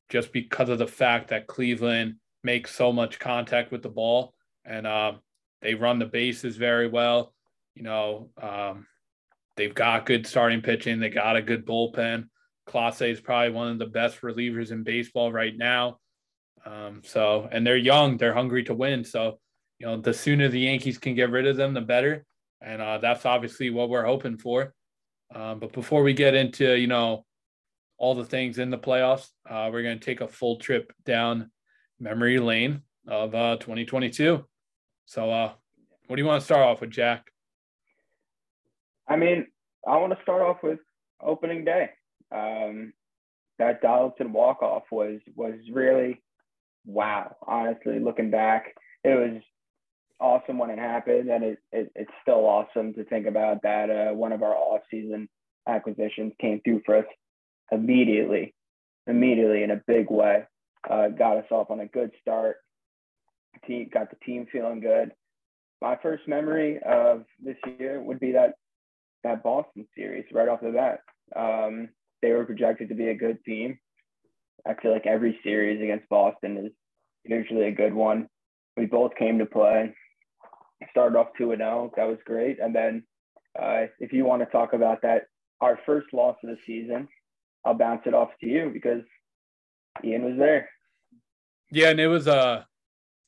just 0.09 0.33
because 0.33 0.69
of 0.69 0.79
the 0.79 0.87
fact 0.87 1.29
that 1.29 1.47
Cleveland 1.47 2.15
makes 2.43 2.75
so 2.75 2.91
much 2.91 3.19
contact 3.19 3.71
with 3.71 3.81
the 3.81 3.89
ball, 3.89 4.33
and 4.65 4.85
um, 4.85 5.19
they 5.61 5.75
run 5.75 5.99
the 5.99 6.05
bases 6.05 6.57
very 6.57 6.87
well. 6.87 7.33
You 7.75 7.83
know, 7.83 8.29
um, 8.41 8.87
they've 9.55 9.73
got 9.73 10.05
good 10.05 10.27
starting 10.27 10.61
pitching. 10.61 10.99
They 10.99 11.09
got 11.09 11.37
a 11.37 11.41
good 11.41 11.65
bullpen. 11.65 12.27
Clase 12.67 13.09
is 13.09 13.21
probably 13.21 13.51
one 13.51 13.69
of 13.69 13.79
the 13.79 13.85
best 13.85 14.21
relievers 14.21 14.71
in 14.71 14.83
baseball 14.83 15.31
right 15.31 15.57
now. 15.57 15.99
Um, 16.65 17.01
so, 17.03 17.47
and 17.51 17.65
they're 17.65 17.77
young. 17.77 18.17
They're 18.17 18.33
hungry 18.33 18.63
to 18.65 18.73
win. 18.73 19.03
So, 19.03 19.39
you 19.79 19.87
know, 19.87 19.97
the 19.99 20.13
sooner 20.13 20.47
the 20.47 20.59
Yankees 20.59 20.97
can 20.97 21.15
get 21.15 21.31
rid 21.31 21.47
of 21.47 21.57
them, 21.57 21.73
the 21.73 21.81
better. 21.81 22.25
And 22.61 22.81
uh, 22.81 22.99
that's 22.99 23.25
obviously 23.25 23.69
what 23.69 23.89
we're 23.89 24.05
hoping 24.05 24.37
for. 24.37 24.73
Um, 25.33 25.59
but 25.59 25.73
before 25.73 26.03
we 26.03 26.13
get 26.13 26.35
into, 26.35 26.75
you 26.75 26.87
know, 26.87 27.25
all 27.97 28.15
the 28.15 28.25
things 28.25 28.57
in 28.57 28.69
the 28.69 28.77
playoffs, 28.77 29.27
uh, 29.49 29.69
we're 29.71 29.83
going 29.83 29.99
to 29.99 30.05
take 30.05 30.21
a 30.21 30.27
full 30.27 30.57
trip 30.57 30.91
down 31.05 31.51
memory 31.99 32.39
lane 32.39 32.81
of 33.07 33.33
uh, 33.33 33.57
2022. 33.57 34.43
So, 35.05 35.31
uh, 35.31 35.53
what 36.07 36.15
do 36.15 36.21
you 36.21 36.27
want 36.27 36.41
to 36.41 36.45
start 36.45 36.61
off 36.61 36.81
with, 36.81 36.89
Jack? 36.89 37.31
I 39.07 39.15
mean, 39.15 39.47
I 39.87 39.97
want 39.97 40.13
to 40.13 40.21
start 40.23 40.41
off 40.41 40.57
with 40.63 40.79
opening 41.21 41.65
day. 41.65 41.89
Um, 42.31 42.93
that 43.59 43.81
Donaldson 43.81 44.33
walk 44.33 44.61
off 44.61 44.83
was 44.91 45.19
was 45.35 45.55
really 45.71 46.21
wow. 46.85 47.35
Honestly, 47.45 47.99
looking 47.99 48.31
back, 48.31 48.73
it 49.03 49.15
was 49.15 49.41
awesome 50.21 50.57
when 50.57 50.69
it 50.69 50.79
happened, 50.79 51.29
and 51.29 51.43
it, 51.43 51.59
it 51.71 51.91
it's 51.95 52.11
still 52.21 52.45
awesome 52.45 52.93
to 52.93 53.03
think 53.05 53.27
about 53.27 53.63
that. 53.63 53.89
Uh, 53.89 54.13
one 54.13 54.31
of 54.31 54.43
our 54.43 54.55
off 54.55 54.81
season 54.89 55.27
acquisitions 55.67 56.33
came 56.39 56.61
through 56.63 56.81
for 56.85 56.97
us 56.97 57.05
immediately, 57.71 58.53
immediately 59.07 59.63
in 59.63 59.71
a 59.71 59.81
big 59.87 60.09
way 60.09 60.43
uh, 60.89 61.09
got 61.09 61.37
us 61.37 61.45
off 61.51 61.69
on 61.69 61.79
a 61.79 61.87
good 61.87 62.11
start. 62.21 62.57
Team 63.67 63.89
got 63.93 64.09
the 64.09 64.17
team 64.25 64.47
feeling 64.51 64.79
good. 64.79 65.11
My 65.81 65.97
first 66.01 66.27
memory 66.27 66.79
of 66.85 67.25
this 67.43 67.57
year 67.79 68.01
would 68.01 68.19
be 68.19 68.31
that 68.33 68.53
that 69.23 69.43
Boston 69.43 69.87
series 69.95 70.25
right 70.31 70.47
off 70.47 70.61
the 70.61 70.71
bat. 70.71 70.99
Um, 71.35 71.89
they 72.21 72.31
were 72.31 72.45
projected 72.45 72.89
to 72.89 72.95
be 72.95 73.09
a 73.09 73.15
good 73.15 73.43
team. 73.45 73.77
I 74.65 74.73
feel 74.75 74.91
like 74.91 75.05
every 75.05 75.39
series 75.43 75.81
against 75.81 76.09
Boston 76.09 76.57
is 76.57 76.71
usually 77.23 77.65
a 77.65 77.71
good 77.71 77.93
one. 77.93 78.27
We 78.77 78.85
both 78.85 79.15
came 79.15 79.39
to 79.39 79.45
play. 79.45 79.93
Started 80.89 81.17
off 81.17 81.27
2 81.37 81.55
0. 81.55 81.91
That 81.95 82.07
was 82.07 82.17
great. 82.25 82.59
And 82.59 82.75
then, 82.75 83.03
uh, 83.57 83.85
if 83.99 84.11
you 84.11 84.25
want 84.25 84.41
to 84.41 84.45
talk 84.47 84.73
about 84.73 85.03
that, 85.03 85.23
our 85.61 85.79
first 85.85 86.07
loss 86.11 86.37
of 86.43 86.49
the 86.49 86.57
season, 86.65 87.07
I'll 87.63 87.75
bounce 87.75 88.01
it 88.05 88.13
off 88.13 88.29
to 88.41 88.47
you 88.47 88.71
because 88.73 89.03
Ian 90.03 90.25
was 90.25 90.37
there. 90.37 90.69
Yeah, 91.69 91.89
and 91.89 91.99
it 91.99 92.07
was 92.07 92.27
a 92.27 92.65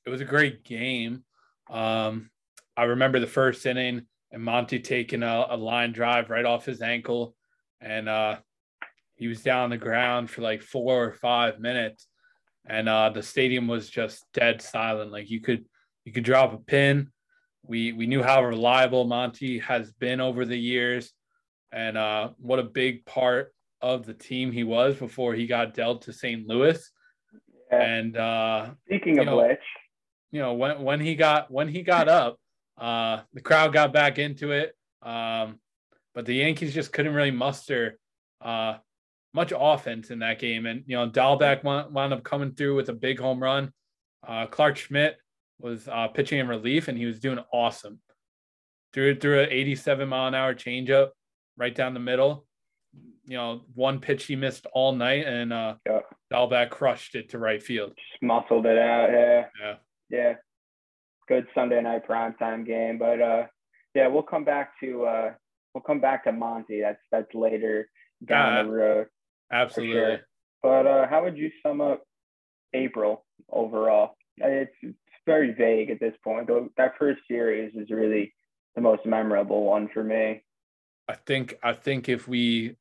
it 0.06 0.10
was 0.10 0.22
a 0.22 0.26
great 0.26 0.64
game. 0.64 1.24
Um, 1.70 2.30
I 2.76 2.84
remember 2.84 3.20
the 3.20 3.28
first 3.28 3.66
inning, 3.66 4.08
and 4.32 4.44
Monty 4.44 4.80
taking 4.80 5.24
a, 5.24 5.46
a 5.50 5.58
line 5.58 5.94
drive 5.94 6.30
right 6.30 6.46
off 6.46 6.66
his 6.66 6.82
ankle, 6.82 7.36
and 7.80 8.10
uh, 8.10 8.38
he 9.16 9.28
was 9.28 9.44
down 9.44 9.66
on 9.66 9.70
the 9.70 9.78
ground 9.78 10.30
for 10.30 10.42
like 10.42 10.62
four 10.62 11.06
or 11.06 11.14
five 11.14 11.60
minutes, 11.60 12.08
and 12.66 12.90
uh, 12.90 13.10
the 13.10 13.24
stadium 13.24 13.68
was 13.68 13.90
just 13.90 14.26
dead 14.34 14.62
silent. 14.62 15.12
Like 15.12 15.30
you 15.30 15.40
could 15.40 15.66
you 16.04 16.12
could 16.12 16.26
drop 16.26 16.54
a 16.54 16.58
pin. 16.58 17.13
We 17.66 17.94
we 17.94 18.08
knew 18.08 18.22
how 18.22 18.44
reliable 18.44 19.06
Monty 19.06 19.60
has 19.60 19.92
been 19.94 20.20
over 20.20 20.46
the 20.46 20.58
years, 20.58 21.14
and 21.72 21.98
uh, 21.98 22.30
what 22.38 22.60
a 22.60 22.64
big 22.64 23.06
part 23.06 23.54
of 23.82 24.06
the 24.06 24.14
team 24.14 24.52
he 24.52 24.64
was 24.64 24.96
before 24.96 25.34
he 25.34 25.48
got 25.48 25.74
dealt 25.74 26.04
to 26.04 26.14
St. 26.14 26.48
Louis. 26.48 26.92
Yeah. 27.72 27.82
And 27.82 28.18
uh, 28.18 28.72
speaking 28.86 29.20
of 29.20 29.26
know, 29.26 29.38
which, 29.38 29.60
you 30.32 30.42
know 30.42 30.54
when 30.54 30.82
when 30.82 31.00
he 31.00 31.16
got 31.16 31.50
when 31.50 31.68
he 31.68 31.84
got 31.84 32.08
up, 32.08 32.38
uh, 32.78 33.22
the 33.34 33.42
crowd 33.42 33.74
got 33.74 33.94
back 33.94 34.20
into 34.20 34.52
it. 34.52 34.76
Um, 35.02 35.60
but 36.14 36.26
the 36.26 36.36
Yankees 36.36 36.74
just 36.74 36.94
couldn't 36.94 37.14
really 37.14 37.32
muster 37.32 37.98
uh, 38.42 38.78
much 39.34 39.52
offense 39.56 40.12
in 40.12 40.20
that 40.20 40.40
game. 40.40 40.66
And, 40.66 40.84
you 40.86 40.96
know, 40.96 41.10
Dalbec 41.10 41.64
wound, 41.64 41.94
wound 41.94 42.14
up 42.14 42.24
coming 42.24 42.54
through 42.54 42.76
with 42.76 42.90
a 42.90 42.94
big 42.94 43.20
home 43.20 43.42
run. 43.42 43.72
Uh, 44.26 44.46
Clarke 44.46 44.78
Schmidt 44.78 45.18
was 45.64 45.88
uh, 45.88 46.08
pitching 46.10 46.40
in 46.40 46.48
relief 46.48 46.88
and 46.88 46.98
he 46.98 47.06
was 47.06 47.20
doing 47.20 47.40
awesome. 47.52 48.00
Threw, 48.94 49.18
threw 49.20 49.42
an 49.42 49.50
87 49.50 50.08
mile 50.08 50.28
an 50.28 50.36
hour 50.36 50.54
changeup 50.54 51.10
right 51.58 51.74
down 51.74 51.94
the 51.94 52.00
middle. 52.00 52.46
You 53.26 53.38
know, 53.38 53.62
one 53.74 54.00
pitch 54.00 54.26
he 54.26 54.36
missed 54.36 54.68
all 54.74 54.92
night 54.92 55.26
and 55.26 55.52
uh, 55.52 55.76
yeah. 55.86 56.66
Crushed 56.66 57.16
it 57.16 57.30
to 57.30 57.40
right 57.40 57.64
field. 57.64 57.94
Just 57.96 58.22
muscled 58.22 58.66
it 58.66 58.78
out. 58.78 59.10
Yeah. 59.12 59.46
Yeah. 59.62 59.76
Yeah 60.10 60.34
good 61.28 61.48
Sunday 61.56 61.82
night 61.82 62.08
primetime 62.08 62.66
game. 62.66 62.98
But 62.98 63.22
uh, 63.22 63.44
yeah, 63.96 64.08
we'll 64.08 64.24
come 64.24 64.44
back 64.44 64.80
to 64.82 65.06
uh, 65.06 65.32
we'll 65.74 65.82
come 65.82 66.00
back 66.00 66.26
to 66.26 66.32
Monty. 66.32 66.82
That's 66.82 67.02
that's 67.12 67.34
later 67.34 67.90
down 68.26 68.58
uh, 68.58 68.64
the 68.64 68.70
road. 68.70 69.08
Absolutely. 69.52 69.94
Sure. 69.94 70.20
But 70.62 70.88
uh, 70.88 71.08
how 71.08 71.24
would 71.24 71.38
you 71.38 71.52
sum 71.62 71.82
up 71.82 72.04
April 72.74 73.26
overall? 73.50 74.16
It's 74.38 74.74
very 75.26 75.54
vague 75.54 75.90
at 75.90 76.00
this 76.00 76.16
point. 76.24 76.48
Though 76.48 76.70
that 76.78 76.94
first 76.98 77.22
series 77.28 77.74
is 77.76 77.90
really 77.90 78.34
the 78.76 78.82
most 78.82 79.06
memorable 79.06 79.66
one 79.66 79.90
for 79.94 80.04
me. 80.04 80.44
I 81.08 81.16
think 81.16 81.56
I 81.64 81.74
think 81.74 82.10
if 82.10 82.28
we 82.28 82.78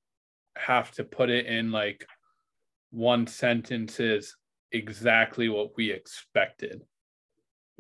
have 0.57 0.91
to 0.93 1.05
put 1.05 1.31
it 1.31 1.47
in 1.47 1.73
like 1.73 2.07
one 2.91 3.27
sentence 3.27 4.01
is 4.01 4.37
exactly 4.71 5.49
what 5.49 5.77
we 5.77 5.91
expected 5.91 6.83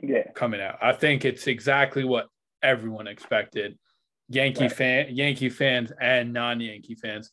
yeah. 0.02 0.30
coming 0.34 0.60
out. 0.60 0.78
I 0.82 0.92
think 0.92 1.24
it's 1.24 1.46
exactly 1.46 2.04
what 2.04 2.26
everyone 2.62 3.06
expected. 3.06 3.78
Yankee 4.28 4.64
right. 4.64 4.72
fan, 4.72 5.06
Yankee 5.10 5.50
fans, 5.50 5.92
and 6.00 6.32
non-Yankee 6.32 6.94
fans. 6.94 7.30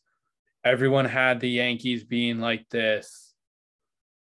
Everyone 0.64 1.06
had 1.06 1.40
the 1.40 1.48
Yankees 1.48 2.04
being 2.04 2.38
like 2.40 2.68
this, 2.68 3.34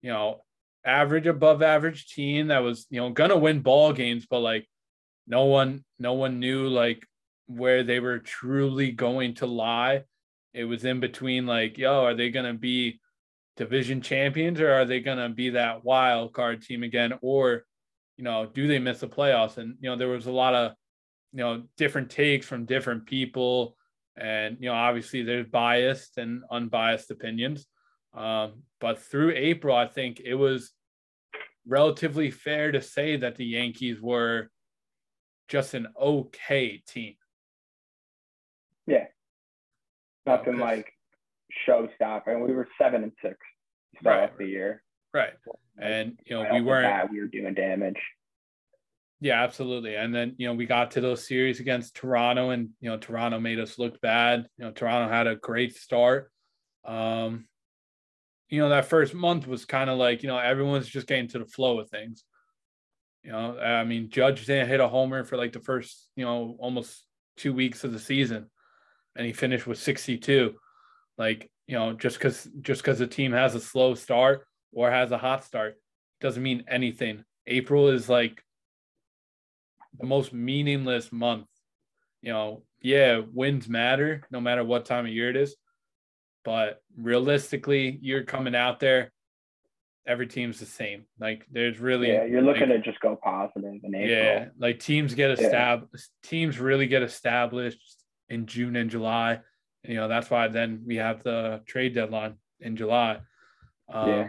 you 0.03 0.11
know, 0.11 0.43
average 0.85 1.27
above 1.27 1.63
average 1.63 2.07
team 2.07 2.49
that 2.49 2.61
was, 2.61 2.87
you 2.91 3.01
know, 3.01 3.11
gonna 3.11 3.37
win 3.37 3.61
ball 3.61 3.93
games, 3.93 4.27
but 4.29 4.41
like 4.41 4.69
no 5.27 5.45
one, 5.45 5.85
no 5.99 6.15
one 6.15 6.41
knew 6.41 6.69
like 6.69 7.07
where 7.47 7.83
they 7.83 8.01
were 8.01 8.19
truly 8.19 8.91
going 8.93 9.35
to 9.35 9.47
lie. 9.47 10.05
It 10.55 10.65
was 10.65 10.85
in 10.85 11.01
between, 11.01 11.47
like, 11.47 11.79
yo, 11.79 12.05
are 12.05 12.15
they 12.15 12.31
gonna 12.31 12.55
be 12.55 13.01
division 13.57 14.01
champions 14.01 14.61
or 14.61 14.73
are 14.73 14.85
they 14.85 15.01
gonna 15.01 15.29
be 15.29 15.51
that 15.51 15.85
wild 15.85 16.33
card 16.33 16.63
team 16.63 16.83
again? 16.83 17.19
Or 17.23 17.65
you 18.17 18.25
know, 18.25 18.47
do 18.47 18.67
they 18.67 18.79
miss 18.79 19.01
the 19.01 19.09
playoffs? 19.09 19.57
And 19.59 19.77
you 19.81 19.91
know, 19.91 19.97
there 19.97 20.09
was 20.09 20.27
a 20.27 20.33
lot 20.33 20.55
of 20.55 20.73
you 21.33 21.39
know 21.39 21.63
different 21.77 22.11
takes 22.11 22.47
from 22.47 22.67
different 22.67 23.07
people, 23.07 23.77
and 24.17 24.59
you 24.61 24.69
know, 24.69 24.75
obviously 24.75 25.23
there's 25.23 25.47
biased 25.49 26.19
and 26.19 26.43
unbiased 26.51 27.11
opinions. 27.11 27.67
Um, 28.15 28.63
but 28.81 28.99
through 28.99 29.33
April, 29.35 29.77
I 29.77 29.87
think 29.87 30.21
it 30.25 30.35
was 30.35 30.73
relatively 31.67 32.31
fair 32.31 32.73
to 32.73 32.83
say 32.83 33.17
that 33.17 33.37
the 33.37 33.45
Yankees 33.45 34.01
were 34.01 34.51
just 35.49 35.75
an 35.75 35.89
okay 36.01 36.83
team. 36.87 37.15
Yeah. 38.87 39.07
Nothing 40.27 40.59
like 40.59 40.93
showstopper. 41.67 42.29
And 42.29 42.43
we 42.43 42.53
were 42.53 42.69
seven 42.81 43.03
and 43.03 43.13
six 43.23 43.37
start 44.01 44.31
right. 44.31 44.39
the 44.39 44.47
year. 44.47 44.83
Right. 45.15 45.35
And 45.79 46.19
you 46.25 46.37
know, 46.37 46.49
we 46.53 46.61
weren't 46.61 47.11
we 47.11 47.21
were 47.21 47.27
doing 47.27 47.55
damage. 47.55 48.01
Yeah, 49.21 49.41
absolutely. 49.41 49.95
And 49.95 50.13
then, 50.13 50.35
you 50.37 50.49
know, 50.49 50.55
we 50.55 50.67
got 50.67 50.91
to 50.93 51.01
those 51.01 51.29
series 51.29 51.61
against 51.61 51.95
Toronto 51.95 52.51
and, 52.51 52.71
you 52.81 52.91
know, 52.91 52.99
Toronto 52.99 53.39
made 53.39 53.61
us 53.61 53.79
look 53.79 54.01
bad. 54.01 54.49
You 54.59 54.65
know, 54.65 54.73
Toronto 54.73 55.13
had 55.15 55.29
a 55.29 55.37
great 55.37 55.77
start. 55.77 56.33
Um, 56.85 57.47
you 58.53 58.61
know, 58.61 58.69
that 58.69 58.85
first 58.85 59.15
month 59.15 59.47
was 59.47 59.65
kind 59.65 59.89
of 59.89 59.97
like, 59.97 60.23
you 60.23 60.29
know, 60.29 60.37
everyone's 60.37 60.87
just 60.87 61.07
getting 61.07 61.27
to 61.29 61.39
the 61.39 61.47
flow 61.47 61.81
of 61.81 61.89
things. 61.89 62.23
You 63.25 63.33
know, 63.33 63.59
I 63.59 63.83
mean, 63.85 64.11
Judge 64.11 64.45
didn't 64.45 64.69
hit 64.69 64.79
a 64.79 64.89
homer 64.89 65.25
for 65.25 65.39
like 65.39 65.55
the 65.55 65.61
first, 65.61 66.07
you 66.17 66.27
know, 66.27 66.57
almost 66.59 67.03
two 67.39 67.55
weeks 67.55 67.83
of 67.83 67.95
the 67.95 67.99
season, 67.99 68.51
and 69.17 69.27
he 69.27 69.33
finished 69.33 69.67
with 69.67 69.79
62. 69.79 70.55
Like, 71.17 71.51
you 71.67 71.79
know, 71.79 71.95
just 71.95 72.19
because 72.19 72.47
just 72.61 72.83
because 72.83 72.99
the 72.99 73.07
team 73.07 73.33
has 73.33 73.55
a 73.55 73.61
slow 73.61 73.95
start 73.95 74.47
or 74.71 74.91
has 74.91 75.13
a 75.13 75.19
hot 75.19 75.45
start 75.45 75.77
doesn't 76.21 76.43
mean 76.43 76.65
anything. 76.69 77.25
April 77.47 77.89
is 77.89 78.11
like 78.11 78.43
the 79.99 80.07
most 80.07 80.35
meaningless 80.35 81.11
month. 81.11 81.47
You 82.21 82.35
know, 82.35 82.65
yeah, 82.83 83.23
wins 83.33 83.67
matter 83.67 84.27
no 84.31 84.43
matter 84.43 84.63
what 84.63 84.85
time 84.85 85.07
of 85.07 85.13
year 85.13 85.31
it 85.31 85.37
is. 85.37 85.57
But 86.45 86.83
realistically, 86.97 87.99
you're 88.03 88.25
coming 88.25 88.55
out 88.55 88.81
there, 88.81 89.13
every 90.07 90.27
team's 90.27 90.59
the 90.59 90.67
same. 90.67 91.05
Like 91.19 91.47
there's 91.51 91.79
really 91.79 92.09
Yeah, 92.09 92.25
you're 92.25 92.43
looking 92.43 92.69
like, 92.69 92.85
to 92.85 92.91
just 92.91 93.01
go 93.01 93.17
positive 93.17 93.81
in 93.83 93.95
April. 93.95 94.11
Yeah, 94.11 94.49
like 94.59 94.81
teams 94.81 95.15
get 95.15 95.31
established 95.31 96.11
yeah. 96.23 96.29
teams 96.29 96.59
really 96.59 96.87
get 96.87 97.03
established 97.03 98.03
in 98.29 98.47
June 98.47 98.77
and 98.77 98.91
July. 98.91 99.41
You 99.85 99.97
know, 99.97 100.09
that's 100.09 100.31
why 100.31 100.49
then 100.49 100.83
we 100.87 100.97
have 100.97 101.23
the 101.23 101.63
trade 101.67 101.95
deadline 101.95 102.37
in 102.61 102.77
July. 102.77 103.21
Um, 103.93 104.09
yeah. 104.09 104.29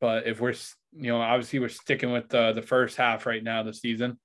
But 0.00 0.26
if 0.26 0.40
we're, 0.40 0.54
you 0.92 1.12
know, 1.12 1.20
obviously 1.20 1.58
we're 1.58 1.68
sticking 1.68 2.12
with 2.12 2.28
the 2.28 2.52
the 2.52 2.62
first 2.62 2.96
half 2.96 3.26
right 3.26 3.42
now 3.42 3.62
the 3.62 3.74
season, 3.74 4.18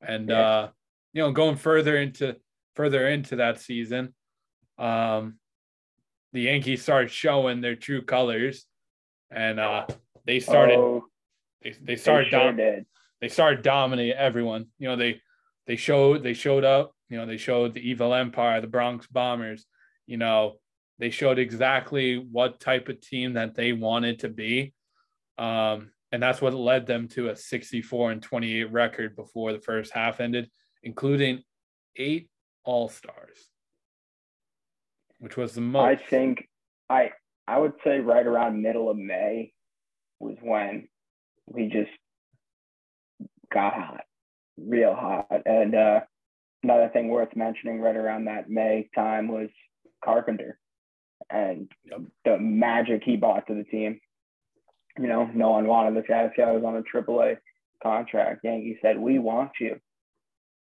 and 0.00 0.28
yeah. 0.28 0.40
uh, 0.40 0.68
you 1.12 1.22
know, 1.22 1.32
going 1.32 1.56
further 1.56 1.96
into 1.96 2.36
further 2.74 3.06
into 3.06 3.36
that 3.36 3.60
season, 3.60 4.14
um, 4.78 5.38
the 6.32 6.42
Yankees 6.42 6.82
started 6.82 7.10
showing 7.10 7.60
their 7.60 7.76
true 7.76 8.02
colors, 8.02 8.66
and 9.30 9.60
uh, 9.60 9.86
they 10.24 10.40
started 10.40 10.78
oh, 10.78 11.04
they 11.62 11.74
they 11.82 11.96
started 11.96 12.26
they, 12.26 12.30
sure 12.30 12.52
dom- 12.52 12.86
they 13.20 13.28
started 13.28 13.62
dominating 13.62 14.16
everyone. 14.16 14.66
You 14.78 14.88
know, 14.88 14.96
they 14.96 15.20
they 15.66 15.76
showed 15.76 16.22
they 16.22 16.34
showed 16.34 16.64
up. 16.64 16.92
You 17.08 17.18
know, 17.18 17.26
they 17.26 17.36
showed 17.36 17.74
the 17.74 17.88
Evil 17.88 18.14
Empire, 18.14 18.60
the 18.60 18.66
Bronx 18.66 19.06
Bombers. 19.06 19.66
You 20.06 20.16
know, 20.16 20.58
they 20.98 21.10
showed 21.10 21.38
exactly 21.38 22.16
what 22.18 22.60
type 22.60 22.88
of 22.88 23.00
team 23.00 23.34
that 23.34 23.54
they 23.54 23.72
wanted 23.72 24.20
to 24.20 24.28
be 24.28 24.74
um, 25.40 25.90
and 26.12 26.22
that's 26.22 26.42
what 26.42 26.52
led 26.54 26.86
them 26.86 27.08
to 27.08 27.30
a 27.30 27.36
64 27.36 28.12
and 28.12 28.22
28 28.22 28.70
record 28.70 29.16
before 29.16 29.52
the 29.52 29.60
first 29.60 29.92
half 29.92 30.20
ended, 30.20 30.50
including 30.82 31.42
eight 31.96 32.28
All 32.62 32.88
Stars, 32.88 33.48
which 35.20 35.36
was 35.36 35.54
the 35.54 35.60
most. 35.60 35.84
I 35.84 35.96
think 35.96 36.48
I 36.88 37.10
I 37.46 37.58
would 37.58 37.74
say 37.84 38.00
right 38.00 38.26
around 38.26 38.62
middle 38.62 38.90
of 38.90 38.96
May 38.96 39.52
was 40.18 40.36
when 40.42 40.88
we 41.46 41.68
just 41.68 41.90
got 43.52 43.74
hot, 43.74 44.02
real 44.58 44.94
hot. 44.94 45.26
And 45.46 45.74
uh, 45.74 46.00
another 46.62 46.90
thing 46.92 47.08
worth 47.08 47.34
mentioning 47.34 47.80
right 47.80 47.96
around 47.96 48.26
that 48.26 48.50
May 48.50 48.88
time 48.94 49.28
was 49.28 49.48
Carpenter 50.04 50.58
and 51.30 51.70
yep. 51.84 52.00
the 52.24 52.38
magic 52.38 53.02
he 53.04 53.16
brought 53.16 53.46
to 53.46 53.54
the 53.54 53.64
team 53.64 54.00
you 54.98 55.06
know, 55.06 55.30
no 55.34 55.50
one 55.50 55.66
wanted 55.66 55.96
this 55.96 56.08
guy. 56.08 56.30
guy 56.36 56.52
was 56.52 56.64
on 56.64 56.76
a 56.76 56.82
AAA 56.82 57.36
contract. 57.82 58.40
Yankee 58.44 58.78
said, 58.82 58.98
"We 58.98 59.18
want 59.18 59.52
you. 59.60 59.80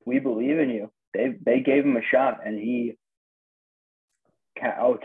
We 0.06 0.18
believe 0.18 0.58
in 0.58 0.70
you." 0.70 0.90
They 1.12 1.34
they 1.44 1.60
gave 1.60 1.84
him 1.84 1.96
a 1.96 2.02
shot, 2.02 2.40
and 2.44 2.58
he, 2.58 2.96
oh, 4.62 4.98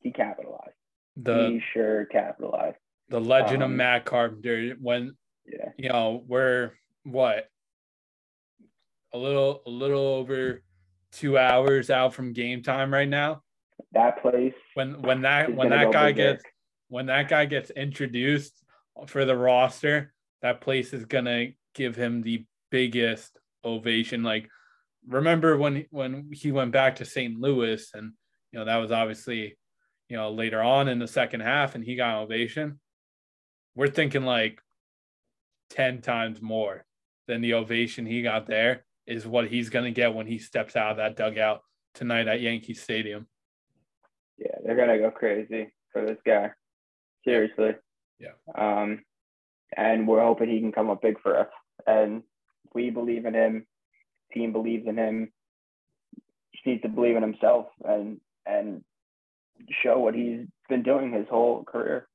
he 0.00 0.12
capitalized. 0.12 0.72
The, 1.16 1.48
he 1.48 1.62
sure 1.72 2.06
capitalized. 2.06 2.76
The 3.08 3.20
legend 3.20 3.62
um, 3.62 3.70
of 3.70 3.76
Matt 3.76 4.04
Carpenter. 4.04 4.74
When 4.80 5.16
yeah, 5.46 5.70
you 5.76 5.88
know, 5.88 6.22
we're 6.26 6.72
what 7.04 7.46
a 9.14 9.18
little 9.18 9.62
a 9.66 9.70
little 9.70 9.98
over 9.98 10.62
two 11.12 11.38
hours 11.38 11.90
out 11.90 12.14
from 12.14 12.32
game 12.32 12.62
time 12.62 12.92
right 12.92 13.08
now. 13.08 13.42
That 13.92 14.20
place. 14.20 14.54
When 14.74 15.00
when 15.02 15.22
that 15.22 15.54
when 15.54 15.70
that 15.70 15.92
guy 15.92 16.12
gets 16.12 16.44
when 16.88 17.06
that 17.06 17.28
guy 17.28 17.46
gets 17.46 17.70
introduced 17.70 18.52
for 19.06 19.24
the 19.24 19.36
roster, 19.36 20.12
that 20.42 20.60
place 20.60 20.92
is 20.92 21.04
gonna 21.04 21.48
give 21.74 21.96
him 21.96 22.22
the 22.22 22.44
biggest 22.70 23.38
ovation. 23.64 24.22
Like 24.22 24.48
remember 25.06 25.56
when 25.56 25.86
when 25.90 26.30
he 26.32 26.52
went 26.52 26.72
back 26.72 26.96
to 26.96 27.04
St. 27.04 27.38
Louis, 27.38 27.88
and 27.94 28.12
you 28.56 28.60
know 28.60 28.64
that 28.64 28.78
was 28.78 28.90
obviously 28.90 29.54
you 30.08 30.16
know 30.16 30.30
later 30.30 30.62
on 30.62 30.88
in 30.88 30.98
the 30.98 31.06
second 31.06 31.40
half, 31.40 31.74
and 31.74 31.84
he 31.84 31.94
got 31.94 32.16
an 32.16 32.22
ovation. 32.22 32.80
We're 33.74 33.90
thinking 33.90 34.24
like 34.24 34.62
ten 35.68 36.00
times 36.00 36.40
more 36.40 36.86
than 37.28 37.42
the 37.42 37.52
ovation 37.52 38.06
he 38.06 38.22
got 38.22 38.46
there 38.46 38.86
is 39.06 39.26
what 39.26 39.48
he's 39.48 39.68
going 39.68 39.84
to 39.84 39.90
get 39.90 40.14
when 40.14 40.26
he 40.26 40.38
steps 40.38 40.74
out 40.74 40.92
of 40.92 40.96
that 40.96 41.16
dugout 41.16 41.60
tonight 41.94 42.28
at 42.28 42.40
Yankee 42.40 42.72
Stadium. 42.72 43.26
Yeah, 44.38 44.56
they're 44.64 44.76
gonna 44.76 44.98
go 44.98 45.10
crazy 45.10 45.68
for 45.92 46.06
this 46.06 46.18
guy. 46.24 46.52
Seriously. 47.22 47.72
Yeah. 48.18 48.32
Um, 48.56 49.02
and 49.76 50.08
we're 50.08 50.24
hoping 50.24 50.48
he 50.48 50.60
can 50.60 50.72
come 50.72 50.88
up 50.88 51.02
big 51.02 51.20
for 51.20 51.38
us. 51.38 51.48
And 51.86 52.22
we 52.72 52.88
believe 52.88 53.26
in 53.26 53.34
him. 53.34 53.66
Team 54.32 54.52
believes 54.52 54.86
in 54.86 54.96
him. 54.96 55.30
Just 56.54 56.66
needs 56.66 56.82
to 56.82 56.88
believe 56.88 57.16
in 57.16 57.22
himself 57.22 57.66
and 57.84 58.18
and 58.46 58.82
show 59.82 59.98
what 59.98 60.14
he's 60.14 60.46
been 60.68 60.82
doing 60.82 61.12
his 61.12 61.26
whole 61.28 61.64
career. 61.64 62.06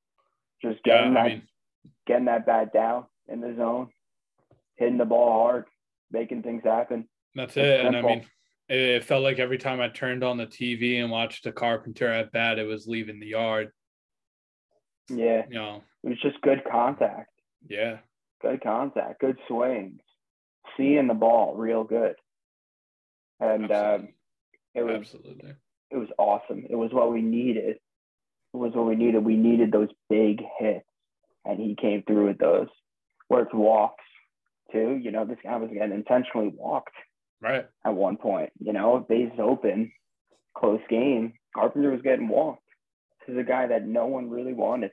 Just 0.62 0.82
getting 0.84 1.12
yeah, 1.12 1.22
that 1.22 1.28
mean, 1.28 1.42
getting 2.06 2.24
that 2.26 2.46
bat 2.46 2.72
down 2.72 3.06
in 3.28 3.40
the 3.40 3.54
zone, 3.56 3.88
hitting 4.76 4.98
the 4.98 5.04
ball 5.04 5.32
hard, 5.32 5.64
making 6.10 6.42
things 6.42 6.62
happen. 6.64 7.08
That's 7.34 7.56
it's 7.56 7.58
it. 7.58 7.82
Simple. 7.82 7.86
And 7.86 7.96
I 7.96 8.02
mean, 8.02 8.26
it 8.68 9.04
felt 9.04 9.22
like 9.22 9.38
every 9.38 9.58
time 9.58 9.80
I 9.80 9.88
turned 9.88 10.22
on 10.22 10.36
the 10.36 10.46
TV 10.46 11.02
and 11.02 11.10
watched 11.10 11.46
a 11.46 11.52
Carpenter 11.52 12.08
at 12.08 12.32
bat, 12.32 12.58
it 12.58 12.66
was 12.66 12.86
leaving 12.86 13.20
the 13.20 13.26
yard. 13.26 13.70
Yeah. 15.08 15.42
You 15.48 15.54
know, 15.54 15.82
it 16.04 16.08
was 16.08 16.20
just 16.22 16.40
good 16.42 16.62
contact. 16.70 17.30
Yeah. 17.68 17.98
Good 18.40 18.62
contact, 18.62 19.20
good 19.20 19.38
swings, 19.46 20.00
seeing 20.76 21.06
the 21.06 21.14
ball 21.14 21.54
real 21.54 21.84
good. 21.84 22.14
And 23.40 23.70
um, 23.70 24.08
it 24.74 24.82
was 24.82 24.96
absolutely 24.96 25.54
it 25.92 25.96
was 25.96 26.08
awesome. 26.18 26.64
It 26.68 26.76
was 26.76 26.92
what 26.92 27.12
we 27.12 27.22
needed. 27.22 27.76
It 28.54 28.56
was 28.56 28.72
what 28.74 28.86
we 28.86 28.96
needed. 28.96 29.24
We 29.24 29.36
needed 29.36 29.72
those 29.72 29.88
big 30.08 30.42
hits, 30.58 30.86
and 31.44 31.58
he 31.58 31.76
came 31.80 32.02
through 32.02 32.28
with 32.28 32.38
those. 32.38 32.68
Where 33.28 33.42
it's 33.42 33.54
walks 33.54 34.04
too. 34.72 34.98
You 35.02 35.10
know, 35.10 35.24
this 35.24 35.38
guy 35.42 35.56
was 35.56 35.70
getting 35.72 35.94
intentionally 35.94 36.52
walked 36.54 36.94
Right. 37.42 37.66
At 37.84 37.94
one 37.94 38.16
point, 38.16 38.50
you 38.60 38.72
know, 38.72 39.04
base 39.06 39.32
open, 39.38 39.92
close 40.56 40.80
game. 40.88 41.32
Carpenter 41.54 41.90
was 41.90 42.00
getting 42.02 42.28
walked. 42.28 42.62
This 43.26 43.34
is 43.34 43.40
a 43.40 43.44
guy 43.44 43.66
that 43.66 43.86
no 43.86 44.06
one 44.06 44.30
really 44.30 44.52
wanted. 44.52 44.92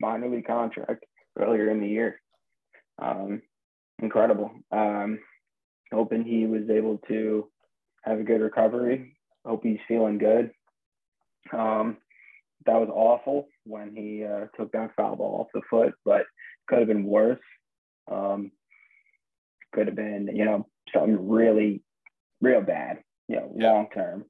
Minor 0.00 0.30
league 0.30 0.46
contract 0.46 1.04
earlier 1.38 1.68
in 1.68 1.80
the 1.80 1.88
year. 1.88 2.20
Um, 3.02 3.42
incredible. 4.00 4.52
Um, 4.70 5.18
hoping 5.92 6.22
he 6.22 6.46
was 6.46 6.70
able 6.70 6.98
to 7.08 7.48
have 8.02 8.20
a 8.20 8.24
good 8.24 8.40
recovery. 8.40 9.16
Hope 9.44 9.62
he's 9.64 9.78
feeling 9.88 10.18
good. 10.18 10.50
Um, 11.52 11.96
that 12.66 12.76
was 12.76 12.90
awful 12.92 13.48
when 13.64 13.94
he 13.94 14.24
uh, 14.24 14.46
took 14.56 14.72
that 14.72 14.94
foul 14.96 15.16
ball 15.16 15.40
off 15.40 15.48
the 15.54 15.62
foot, 15.70 15.94
but 16.04 16.24
could 16.68 16.78
have 16.78 16.88
been 16.88 17.04
worse. 17.04 17.40
Um, 18.10 18.52
could 19.72 19.86
have 19.86 19.96
been, 19.96 20.28
you 20.34 20.44
know, 20.44 20.66
something 20.92 21.28
really, 21.28 21.82
real 22.40 22.60
bad, 22.60 22.98
you 23.28 23.36
know, 23.36 23.52
yeah. 23.56 23.72
long 23.72 23.88
term. 23.94 24.24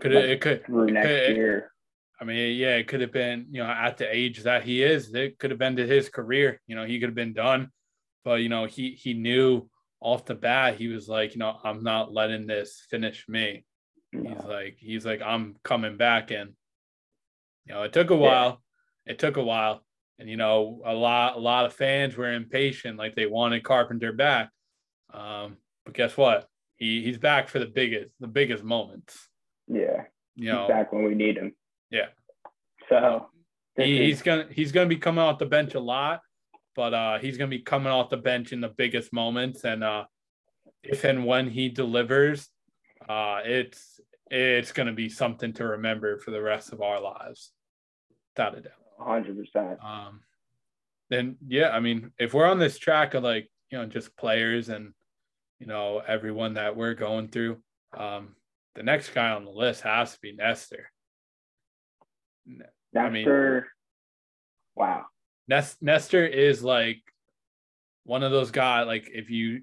Could 0.00 0.12
it, 0.12 0.30
it 0.30 0.40
could 0.40 0.66
through 0.66 0.88
it 0.88 0.92
next 0.92 1.08
could, 1.08 1.36
year. 1.36 1.72
I 2.20 2.24
mean, 2.24 2.56
yeah, 2.56 2.76
it 2.76 2.88
could 2.88 3.00
have 3.00 3.12
been, 3.12 3.46
you 3.50 3.62
know, 3.62 3.70
at 3.70 3.98
the 3.98 4.14
age 4.14 4.42
that 4.42 4.64
he 4.64 4.82
is, 4.82 5.14
it 5.14 5.38
could 5.38 5.50
have 5.50 5.58
been 5.58 5.76
to 5.76 5.86
his 5.86 6.08
career. 6.08 6.60
You 6.66 6.76
know, 6.76 6.84
he 6.84 7.00
could 7.00 7.08
have 7.08 7.14
been 7.14 7.32
done, 7.32 7.70
but 8.24 8.42
you 8.42 8.48
know, 8.48 8.66
he 8.66 8.92
he 8.92 9.14
knew 9.14 9.68
off 10.00 10.24
the 10.24 10.34
bat, 10.34 10.76
he 10.76 10.88
was 10.88 11.08
like, 11.08 11.34
you 11.34 11.38
know, 11.38 11.56
I'm 11.62 11.82
not 11.82 12.12
letting 12.12 12.46
this 12.46 12.86
finish 12.90 13.24
me. 13.28 13.64
No. 14.12 14.30
He's 14.30 14.44
like, 14.44 14.76
he's 14.78 15.06
like, 15.06 15.22
I'm 15.22 15.56
coming 15.62 15.96
back, 15.96 16.30
and 16.30 16.52
you 17.66 17.74
know, 17.74 17.82
it 17.82 17.92
took 17.92 18.10
a 18.10 18.16
while. 18.16 18.60
Yeah. 19.06 19.12
It 19.12 19.18
took 19.18 19.36
a 19.36 19.42
while, 19.42 19.82
and 20.18 20.28
you 20.28 20.36
know, 20.36 20.82
a 20.84 20.92
lot 20.92 21.36
a 21.36 21.40
lot 21.40 21.66
of 21.66 21.72
fans 21.72 22.16
were 22.16 22.32
impatient, 22.32 22.98
like 22.98 23.14
they 23.14 23.26
wanted 23.26 23.64
Carpenter 23.64 24.12
back. 24.12 24.50
Um, 25.12 25.56
but 25.84 25.94
guess 25.94 26.16
what? 26.16 26.48
He 26.76 27.02
he's 27.02 27.18
back 27.18 27.48
for 27.48 27.58
the 27.58 27.66
biggest 27.66 28.10
the 28.20 28.28
biggest 28.28 28.62
moments. 28.62 29.28
Yeah. 29.66 30.04
You 30.34 30.52
know, 30.52 30.66
he's 30.66 30.68
back 30.68 30.92
when 30.92 31.04
we 31.04 31.14
need 31.14 31.36
him. 31.36 31.54
Yeah. 31.90 32.08
So 32.88 33.28
he, 33.76 34.04
he's 34.04 34.22
gonna 34.22 34.46
he's 34.50 34.72
gonna 34.72 34.88
be 34.88 34.96
coming 34.96 35.22
off 35.22 35.38
the 35.38 35.46
bench 35.46 35.74
a 35.74 35.80
lot, 35.80 36.20
but 36.74 36.94
uh 36.94 37.18
he's 37.18 37.38
gonna 37.38 37.48
be 37.48 37.60
coming 37.60 37.92
off 37.92 38.10
the 38.10 38.16
bench 38.16 38.52
in 38.52 38.60
the 38.60 38.68
biggest 38.68 39.12
moments. 39.12 39.64
And 39.64 39.82
uh 39.82 40.04
if 40.82 41.04
and 41.04 41.24
when 41.24 41.48
he 41.48 41.68
delivers, 41.68 42.48
uh 43.08 43.40
it's 43.44 44.00
it's 44.30 44.72
gonna 44.72 44.92
be 44.92 45.08
something 45.08 45.52
to 45.54 45.66
remember 45.66 46.18
for 46.18 46.30
the 46.30 46.42
rest 46.42 46.72
of 46.72 46.80
our 46.80 47.00
lives. 47.00 47.52
Without 48.34 48.56
a 48.56 48.60
doubt. 48.60 48.72
hundred 48.98 49.36
percent. 49.36 49.78
Um 49.82 50.20
then 51.10 51.36
yeah, 51.46 51.70
I 51.70 51.80
mean, 51.80 52.12
if 52.18 52.32
we're 52.32 52.46
on 52.46 52.58
this 52.58 52.78
track 52.78 53.14
of 53.14 53.22
like, 53.22 53.50
you 53.70 53.78
know, 53.78 53.86
just 53.86 54.16
players 54.16 54.68
and 54.70 54.94
you 55.62 55.68
know, 55.68 56.02
everyone 56.04 56.54
that 56.54 56.76
we're 56.76 56.94
going 56.94 57.28
through. 57.28 57.56
Um, 57.96 58.34
the 58.74 58.82
next 58.82 59.14
guy 59.14 59.30
on 59.30 59.44
the 59.44 59.52
list 59.52 59.82
has 59.82 60.12
to 60.12 60.18
be 60.20 60.32
Nestor. 60.32 60.90
Nestor, 62.44 62.68
I 62.96 63.10
mean, 63.10 63.64
wow. 64.74 65.04
Nest, 65.46 65.80
Nestor 65.80 66.26
is 66.26 66.64
like 66.64 67.00
one 68.02 68.24
of 68.24 68.32
those 68.32 68.50
guys. 68.50 68.88
Like 68.88 69.08
if 69.12 69.30
you 69.30 69.62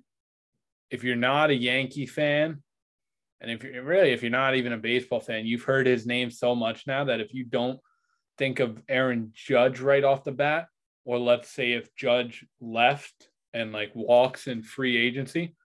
if 0.89 1.03
you're 1.03 1.17
not 1.17 1.49
a 1.49 1.55
Yankee 1.55 2.05
fan, 2.05 2.63
and 3.41 3.51
if 3.51 3.63
you're 3.63 3.83
really 3.83 4.11
if 4.11 4.21
you're 4.21 4.31
not 4.31 4.55
even 4.55 4.73
a 4.73 4.77
baseball 4.77 5.19
fan, 5.19 5.45
you've 5.45 5.63
heard 5.63 5.87
his 5.87 6.05
name 6.05 6.29
so 6.31 6.55
much 6.55 6.87
now 6.87 7.05
that 7.05 7.21
if 7.21 7.33
you 7.33 7.45
don't 7.45 7.79
think 8.37 8.59
of 8.59 8.81
Aaron 8.87 9.31
Judge 9.33 9.79
right 9.79 10.03
off 10.03 10.23
the 10.23 10.31
bat, 10.31 10.67
or 11.05 11.17
let's 11.17 11.49
say 11.49 11.73
if 11.73 11.93
Judge 11.95 12.45
left 12.59 13.29
and 13.53 13.71
like 13.71 13.91
walks 13.95 14.47
in 14.47 14.61
free 14.61 14.97
agency, 14.97 15.55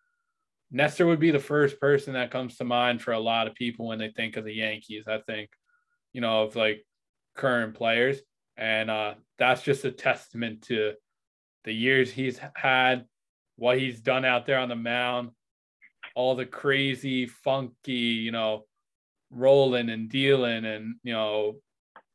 Nestor 0.71 1.07
would 1.07 1.21
be 1.21 1.31
the 1.31 1.39
first 1.39 1.81
person 1.81 2.15
that 2.15 2.31
comes 2.31 2.57
to 2.57 2.65
mind 2.65 3.03
for 3.03 3.13
a 3.13 3.21
lot 3.21 3.47
of 3.47 3.55
people 3.55 3.87
when 3.87 3.99
they 3.99 4.11
think 4.11 4.37
of 4.37 4.45
the 4.45 4.55
Yankees. 4.55 5.05
I 5.07 5.19
think, 5.19 5.51
you 6.13 6.21
know, 6.21 6.43
of 6.43 6.57
like 6.57 6.85
current 7.37 7.75
players. 7.75 8.19
And 8.57 8.91
uh, 8.91 9.15
that's 9.39 9.63
just 9.63 9.85
a 9.85 9.91
testament 9.91 10.63
to 10.63 10.93
the 11.65 11.73
years 11.73 12.11
he's 12.11 12.41
had, 12.55 13.05
what 13.57 13.79
he's 13.79 14.01
done 14.01 14.25
out 14.25 14.47
there 14.47 14.59
on 14.59 14.69
the 14.69 14.77
mound, 14.77 15.31
all 16.15 16.35
the 16.35 16.47
crazy, 16.47 17.27
funky, 17.27 17.93
you 17.93 18.33
know, 18.33 18.65
rolling 19.31 19.91
and 19.91 20.09
dealing 20.09 20.65
and, 20.65 20.97
you 21.03 21.13
know, 21.13 21.57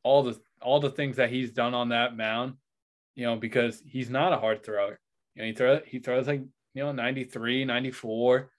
all 0.03 0.23
the 0.23 0.39
all 0.61 0.79
the 0.79 0.89
things 0.89 1.17
that 1.17 1.29
he's 1.29 1.51
done 1.51 1.73
on 1.73 1.89
that 1.89 2.15
mound, 2.15 2.53
you 3.15 3.25
know, 3.25 3.35
because 3.35 3.81
he's 3.85 4.09
not 4.09 4.33
a 4.33 4.37
hard 4.37 4.63
thrower. 4.63 4.99
You 5.35 5.41
know, 5.41 5.47
he 5.47 5.53
throws 5.53 5.81
he 5.85 5.99
throws 5.99 6.27
like 6.27 6.41
you 6.73 6.83
know 6.83 6.91
93 6.91 7.65
94 7.65 8.49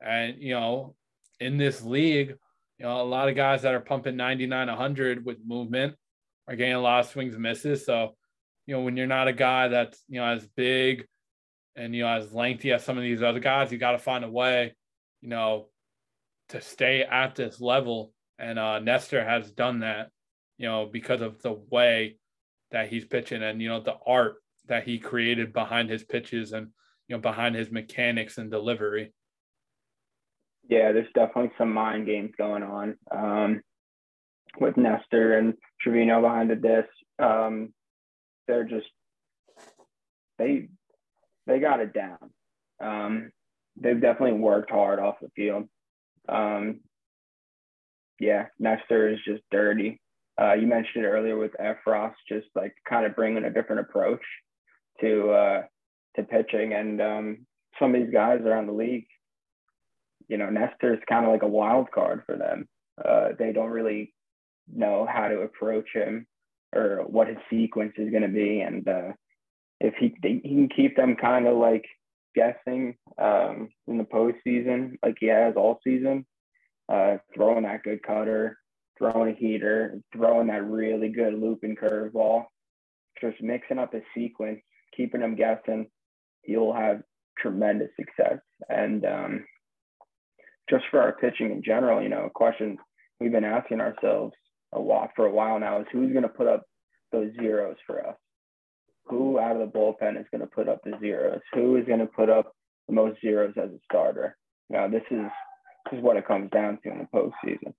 and 0.00 0.36
you 0.38 0.54
know 0.54 0.94
in 1.40 1.56
this 1.56 1.82
league 1.82 2.34
you 2.78 2.84
know 2.84 3.00
a 3.00 3.02
lot 3.02 3.28
of 3.28 3.36
guys 3.36 3.62
that 3.62 3.74
are 3.74 3.80
pumping 3.80 4.16
99 4.16 4.68
100 4.68 5.24
with 5.24 5.38
movement 5.46 5.94
are 6.46 6.56
getting 6.56 6.74
a 6.74 6.80
lot 6.80 7.00
of 7.00 7.10
swings 7.10 7.34
and 7.34 7.42
misses 7.42 7.84
so 7.84 8.16
you 8.66 8.74
know 8.74 8.82
when 8.82 8.96
you're 8.96 9.06
not 9.06 9.28
a 9.28 9.32
guy 9.32 9.68
that's 9.68 10.02
you 10.08 10.20
know 10.20 10.26
as 10.26 10.46
big 10.56 11.06
and 11.76 11.94
you 11.94 12.02
know 12.02 12.08
as 12.08 12.32
lengthy 12.32 12.72
as 12.72 12.84
some 12.84 12.96
of 12.96 13.02
these 13.02 13.22
other 13.22 13.40
guys 13.40 13.70
you 13.70 13.78
got 13.78 13.92
to 13.92 13.98
find 13.98 14.24
a 14.24 14.30
way 14.30 14.74
you 15.20 15.28
know 15.28 15.66
to 16.48 16.60
stay 16.60 17.02
at 17.02 17.34
this 17.34 17.60
level 17.60 18.12
and 18.38 18.58
uh 18.58 18.78
Nestor 18.78 19.24
has 19.24 19.50
done 19.50 19.80
that 19.80 20.10
you 20.56 20.66
know 20.66 20.88
because 20.90 21.20
of 21.20 21.40
the 21.42 21.52
way 21.70 22.16
that 22.70 22.88
he's 22.88 23.04
pitching 23.04 23.42
and 23.42 23.60
you 23.60 23.68
know 23.68 23.80
the 23.80 23.96
art 24.06 24.36
that 24.66 24.84
he 24.84 24.98
created 24.98 25.52
behind 25.52 25.90
his 25.90 26.04
pitches 26.04 26.52
and 26.52 26.68
you 27.08 27.16
know, 27.16 27.20
behind 27.20 27.54
his 27.54 27.70
mechanics 27.70 28.38
and 28.38 28.50
delivery. 28.50 29.12
Yeah, 30.68 30.92
there's 30.92 31.08
definitely 31.14 31.52
some 31.56 31.72
mind 31.72 32.06
games 32.06 32.32
going 32.36 32.62
on 32.62 32.96
um, 33.10 33.62
with 34.60 34.76
Nestor 34.76 35.38
and 35.38 35.54
Trevino 35.80 36.20
behind 36.20 36.50
the 36.50 36.56
disc. 36.56 36.88
Um, 37.18 37.72
they're 38.46 38.64
just 38.64 38.86
they 40.38 40.68
they 41.46 41.58
got 41.58 41.80
it 41.80 41.94
down. 41.94 42.18
Um, 42.80 43.32
they've 43.80 44.00
definitely 44.00 44.38
worked 44.38 44.70
hard 44.70 44.98
off 44.98 45.16
the 45.20 45.30
field. 45.36 45.68
Um, 46.28 46.80
yeah, 48.20 48.46
Nestor 48.58 49.08
is 49.08 49.18
just 49.24 49.42
dirty. 49.50 50.00
Uh, 50.40 50.54
you 50.54 50.66
mentioned 50.66 51.04
it 51.04 51.08
earlier 51.08 51.36
with 51.36 51.52
Effross, 51.60 52.12
just 52.28 52.46
like 52.54 52.74
kind 52.88 53.06
of 53.06 53.16
bringing 53.16 53.44
a 53.44 53.52
different 53.52 53.80
approach 53.80 54.22
to 55.00 55.30
uh, 55.30 55.62
to 56.16 56.22
pitching. 56.22 56.72
And 56.72 57.00
um, 57.00 57.46
some 57.78 57.94
of 57.94 58.00
these 58.00 58.12
guys 58.12 58.40
around 58.44 58.66
the 58.66 58.72
league, 58.72 59.06
you 60.28 60.36
know, 60.36 60.50
Nestor's 60.50 61.00
kind 61.08 61.24
of 61.24 61.32
like 61.32 61.42
a 61.42 61.48
wild 61.48 61.90
card 61.90 62.22
for 62.26 62.36
them. 62.36 62.68
Uh, 63.02 63.30
they 63.38 63.52
don't 63.52 63.70
really 63.70 64.14
know 64.72 65.06
how 65.10 65.28
to 65.28 65.40
approach 65.40 65.88
him 65.92 66.26
or 66.74 67.04
what 67.06 67.28
his 67.28 67.38
sequence 67.48 67.94
is 67.96 68.10
going 68.10 68.22
to 68.22 68.28
be. 68.28 68.60
And 68.60 68.86
uh, 68.86 69.12
if 69.80 69.94
he, 69.98 70.14
he 70.22 70.40
can 70.40 70.68
keep 70.68 70.96
them 70.96 71.16
kind 71.16 71.46
of 71.46 71.56
like 71.56 71.84
guessing 72.38 72.96
um, 73.20 73.68
in 73.86 73.98
the 73.98 74.04
postseason 74.04 74.92
like 75.04 75.16
he 75.18 75.26
has 75.26 75.54
all 75.56 75.80
season, 75.82 76.24
uh, 76.88 77.16
throwing 77.34 77.64
that 77.64 77.82
good 77.82 78.02
cutter, 78.02 78.58
throwing 78.96 79.34
a 79.34 79.38
heater, 79.38 80.00
throwing 80.12 80.46
that 80.48 80.64
really 80.64 81.08
good 81.08 81.34
looping 81.34 81.76
curveball, 81.76 82.44
just 83.20 83.42
mixing 83.42 83.78
up 83.78 83.92
his 83.92 84.02
sequence, 84.14 84.60
keeping 84.96 85.20
him 85.20 85.34
guessing, 85.34 85.86
you'll 86.44 86.74
have 86.74 87.02
tremendous 87.38 87.90
success. 87.96 88.38
And 88.68 89.04
um, 89.04 89.44
just 90.70 90.84
for 90.90 91.00
our 91.00 91.16
pitching 91.16 91.50
in 91.50 91.62
general, 91.64 92.02
you 92.02 92.08
know, 92.08 92.26
a 92.26 92.30
question 92.30 92.76
we've 93.20 93.32
been 93.32 93.44
asking 93.44 93.80
ourselves 93.80 94.34
a 94.74 94.78
lot 94.78 95.10
for 95.16 95.26
a 95.26 95.32
while 95.32 95.58
now 95.58 95.80
is 95.80 95.86
who's 95.92 96.12
going 96.12 96.22
to 96.22 96.28
put 96.28 96.46
up 96.46 96.64
those 97.12 97.30
zeros 97.40 97.76
for 97.86 98.06
us? 98.06 98.16
Who 99.08 99.38
out 99.38 99.56
of 99.56 99.60
the 99.60 99.78
bullpen 99.78 100.20
is 100.20 100.26
going 100.30 100.40
to 100.42 100.46
put 100.46 100.68
up 100.68 100.82
the 100.84 100.92
zeros? 101.00 101.40
Who 101.54 101.76
is 101.76 101.86
going 101.86 102.00
to 102.00 102.06
put 102.06 102.28
up 102.28 102.54
the 102.86 102.94
most 102.94 103.20
zeros 103.20 103.54
as 103.56 103.70
a 103.70 103.78
starter? 103.84 104.36
Now, 104.68 104.88
this 104.88 105.02
is 105.10 105.26
this 105.90 105.98
is 105.98 106.04
what 106.04 106.16
it 106.16 106.26
comes 106.26 106.50
down 106.50 106.78
to 106.82 106.90
in 106.90 106.98
the 106.98 107.18
postseason. 107.18 107.72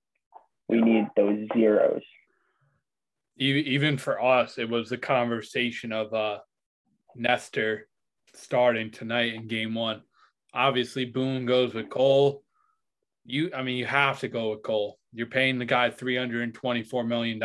We 0.67 0.81
need 0.81 1.07
those 1.15 1.47
zeros. 1.53 2.01
Even 3.37 3.97
for 3.97 4.21
us, 4.21 4.57
it 4.57 4.69
was 4.69 4.89
the 4.89 4.97
conversation 4.97 5.93
of 5.93 6.13
uh, 6.13 6.39
Nestor 7.15 7.87
starting 8.33 8.91
tonight 8.91 9.33
in 9.33 9.47
game 9.47 9.73
one. 9.73 10.01
Obviously, 10.53 11.05
Boone 11.05 11.45
goes 11.45 11.73
with 11.73 11.89
Cole. 11.89 12.43
You, 13.25 13.51
I 13.55 13.63
mean, 13.63 13.77
you 13.77 13.85
have 13.85 14.19
to 14.19 14.27
go 14.27 14.51
with 14.51 14.63
Cole. 14.63 14.99
You're 15.13 15.27
paying 15.27 15.57
the 15.57 15.65
guy 15.65 15.89
$324 15.89 17.07
million. 17.07 17.39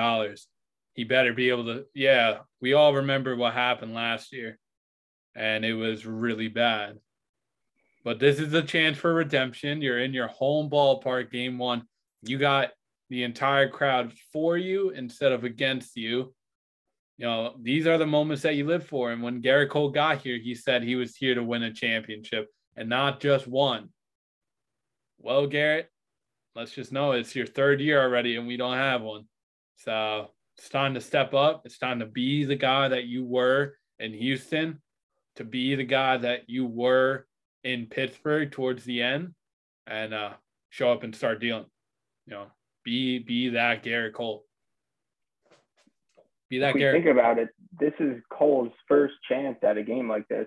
He 0.94 1.04
better 1.04 1.32
be 1.32 1.50
able 1.50 1.64
to. 1.66 1.84
Yeah, 1.94 2.38
we 2.60 2.72
all 2.72 2.94
remember 2.94 3.36
what 3.36 3.54
happened 3.54 3.94
last 3.94 4.32
year, 4.32 4.58
and 5.34 5.64
it 5.64 5.74
was 5.74 6.06
really 6.06 6.48
bad. 6.48 6.98
But 8.04 8.18
this 8.18 8.38
is 8.38 8.52
a 8.54 8.62
chance 8.62 8.98
for 8.98 9.14
redemption. 9.14 9.82
You're 9.82 10.02
in 10.02 10.12
your 10.12 10.28
home 10.28 10.70
ballpark, 10.70 11.30
game 11.30 11.58
one. 11.58 11.82
You 12.22 12.38
got 12.38 12.70
the 13.10 13.24
entire 13.24 13.68
crowd 13.68 14.12
for 14.32 14.56
you 14.56 14.90
instead 14.90 15.32
of 15.32 15.44
against 15.44 15.96
you 15.96 16.34
you 17.16 17.26
know, 17.26 17.54
these 17.62 17.86
are 17.86 17.98
the 17.98 18.06
moments 18.06 18.42
that 18.42 18.56
you 18.56 18.66
live 18.66 18.86
for. 18.86 19.12
And 19.12 19.22
when 19.22 19.42
Gerrit 19.42 19.70
Cole 19.70 19.90
got 19.90 20.18
here, 20.18 20.38
he 20.38 20.54
said 20.54 20.82
he 20.82 20.96
was 20.96 21.14
here 21.14 21.34
to 21.34 21.44
win 21.44 21.62
a 21.62 21.72
championship 21.72 22.48
and 22.76 22.88
not 22.88 23.20
just 23.20 23.46
one. 23.46 23.90
Well, 25.18 25.46
Gerrit, 25.46 25.86
let's 26.56 26.72
just 26.72 26.92
know 26.92 27.12
it's 27.12 27.36
your 27.36 27.46
third 27.46 27.80
year 27.80 28.02
already 28.02 28.36
and 28.36 28.46
we 28.46 28.56
don't 28.56 28.76
have 28.76 29.02
one. 29.02 29.26
So 29.76 30.30
it's 30.58 30.68
time 30.68 30.94
to 30.94 31.00
step 31.00 31.34
up. 31.34 31.62
It's 31.64 31.78
time 31.78 31.98
to 32.00 32.06
be 32.06 32.44
the 32.44 32.56
guy 32.56 32.88
that 32.88 33.04
you 33.04 33.24
were 33.24 33.76
in 33.98 34.12
Houston, 34.12 34.80
to 35.36 35.44
be 35.44 35.74
the 35.74 35.84
guy 35.84 36.16
that 36.18 36.48
you 36.48 36.66
were 36.66 37.26
in 37.64 37.86
Pittsburgh 37.86 38.50
towards 38.50 38.84
the 38.84 39.02
end, 39.02 39.34
and 39.86 40.14
uh, 40.14 40.32
show 40.70 40.92
up 40.92 41.02
and 41.02 41.14
start 41.14 41.40
dealing. 41.40 41.66
You 42.26 42.34
know, 42.34 42.46
be 42.84 43.18
be 43.18 43.50
that 43.50 43.82
Gerrit 43.82 44.14
Cole. 44.14 44.44
Be 46.50 46.58
that 46.60 46.70
if 46.70 46.74
we 46.74 46.82
think 46.82 47.06
about 47.06 47.38
it, 47.38 47.48
this 47.78 47.94
is 47.98 48.22
Cole's 48.30 48.72
first 48.86 49.14
chance 49.28 49.58
at 49.62 49.78
a 49.78 49.82
game 49.82 50.08
like 50.08 50.28
this. 50.28 50.46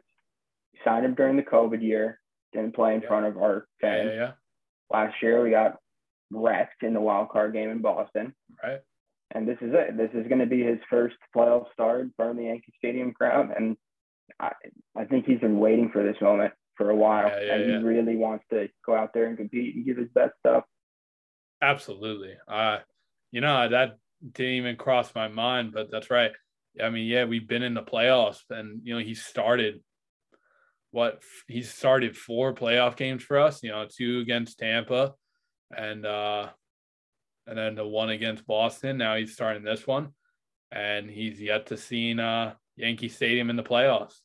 He 0.71 0.79
signed 0.85 1.05
him 1.05 1.15
during 1.15 1.35
the 1.35 1.43
COVID 1.43 1.81
year, 1.81 2.19
didn't 2.53 2.75
play 2.75 2.95
in 2.95 3.01
yeah. 3.01 3.07
front 3.07 3.25
of 3.25 3.37
our 3.37 3.67
fans. 3.81 4.11
Yeah, 4.13 4.19
yeah, 4.19 4.31
Last 4.89 5.15
year 5.21 5.43
we 5.43 5.49
got 5.49 5.77
wrecked 6.31 6.83
in 6.83 6.93
the 6.93 7.01
wild 7.01 7.29
card 7.29 7.53
game 7.53 7.69
in 7.69 7.81
Boston. 7.81 8.33
Right. 8.63 8.79
And 9.31 9.47
this 9.47 9.57
is 9.61 9.73
it. 9.73 9.97
This 9.97 10.11
is 10.13 10.27
going 10.27 10.39
to 10.39 10.45
be 10.45 10.63
his 10.63 10.79
first 10.89 11.15
playoff 11.35 11.71
start 11.73 12.09
of 12.17 12.37
the 12.37 12.43
Yankee 12.43 12.73
Stadium 12.77 13.13
crowd. 13.13 13.49
And 13.55 13.75
I, 14.39 14.51
I 14.95 15.05
think 15.05 15.25
he's 15.25 15.39
been 15.39 15.59
waiting 15.59 15.89
for 15.91 16.03
this 16.03 16.21
moment 16.21 16.53
for 16.75 16.89
a 16.89 16.95
while. 16.95 17.27
Yeah, 17.27 17.41
yeah, 17.41 17.53
and 17.55 17.71
he 17.71 17.77
really 17.77 18.15
wants 18.15 18.45
to 18.51 18.69
go 18.85 18.95
out 18.95 19.13
there 19.13 19.25
and 19.25 19.37
compete 19.37 19.75
and 19.75 19.85
give 19.85 19.97
his 19.97 20.09
best 20.13 20.33
stuff. 20.39 20.63
Absolutely. 21.61 22.35
Uh, 22.47 22.77
you 23.31 23.41
know, 23.41 23.67
that 23.67 23.97
didn't 24.33 24.53
even 24.53 24.75
cross 24.75 25.13
my 25.13 25.27
mind, 25.27 25.73
but 25.73 25.91
that's 25.91 26.09
right. 26.09 26.31
I 26.81 26.89
mean, 26.89 27.07
yeah, 27.07 27.25
we've 27.25 27.47
been 27.47 27.63
in 27.63 27.73
the 27.73 27.81
playoffs, 27.81 28.39
and 28.49 28.81
you 28.83 28.93
know, 28.93 29.03
he 29.03 29.15
started 29.15 29.81
what 30.91 31.21
he 31.47 31.63
started 31.63 32.15
four 32.15 32.53
playoff 32.53 32.95
games 32.95 33.23
for 33.23 33.39
us. 33.39 33.63
You 33.63 33.71
know, 33.71 33.87
two 33.89 34.19
against 34.19 34.59
Tampa, 34.59 35.13
and 35.75 36.05
uh, 36.05 36.49
and 37.47 37.57
then 37.57 37.75
the 37.75 37.87
one 37.87 38.09
against 38.09 38.45
Boston. 38.45 38.97
Now 38.97 39.15
he's 39.15 39.33
starting 39.33 39.63
this 39.63 39.87
one, 39.87 40.09
and 40.71 41.09
he's 41.09 41.41
yet 41.41 41.67
to 41.67 41.77
see 41.77 42.19
uh, 42.19 42.51
Yankee 42.75 43.09
Stadium 43.09 43.49
in 43.49 43.55
the 43.55 43.63
playoffs. 43.63 44.15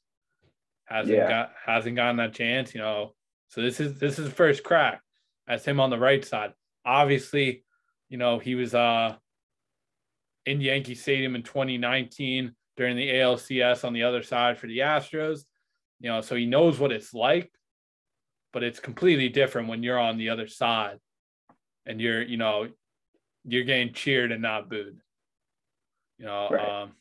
Hasn't 0.85 1.17
yeah. 1.17 1.29
got 1.29 1.53
hasn't 1.65 1.97
gotten 1.97 2.17
that 2.17 2.35
chance. 2.35 2.75
You 2.75 2.81
know, 2.81 3.15
so 3.49 3.63
this 3.63 3.81
is 3.81 3.99
this 3.99 4.19
is 4.19 4.27
the 4.27 4.35
first 4.35 4.63
crack. 4.63 5.01
That's 5.47 5.65
him 5.65 5.81
on 5.81 5.91
the 5.91 5.99
right 5.99 6.25
side. 6.25 6.53
Obviously, 6.85 7.65
you 8.09 8.19
know 8.19 8.39
he 8.39 8.55
was 8.55 8.75
uh 8.75 9.15
in 10.45 10.61
Yankee 10.61 10.97
Stadium 10.97 11.37
in 11.37 11.43
2019 11.43 12.53
during 12.77 12.97
the 12.97 13.09
ALCS 13.09 13.85
on 13.85 13.93
the 13.93 14.03
other 14.03 14.23
side 14.23 14.59
for 14.59 14.67
the 14.67 14.79
Astros. 14.79 15.45
You 16.01 16.11
know, 16.11 16.21
so 16.21 16.35
he 16.35 16.47
knows 16.47 16.81
what 16.81 16.91
it's 16.91 17.15
like, 17.15 17.53
but 18.53 18.65
it's 18.65 18.81
completely 18.81 19.29
different 19.29 19.69
when 19.69 19.85
you're 19.85 20.01
on 20.01 20.19
the 20.19 20.31
other 20.31 20.49
side 20.49 20.99
and 21.87 22.01
you're, 22.01 22.23
you 22.23 22.37
know, 22.37 22.69
you're 23.45 23.65
getting 23.65 23.93
cheered 23.93 24.33
and 24.33 24.43
not 24.43 24.69
booed. 24.69 25.01
You 26.19 26.27
know, 26.27 26.49
right. 26.51 26.83
um, 26.83 26.93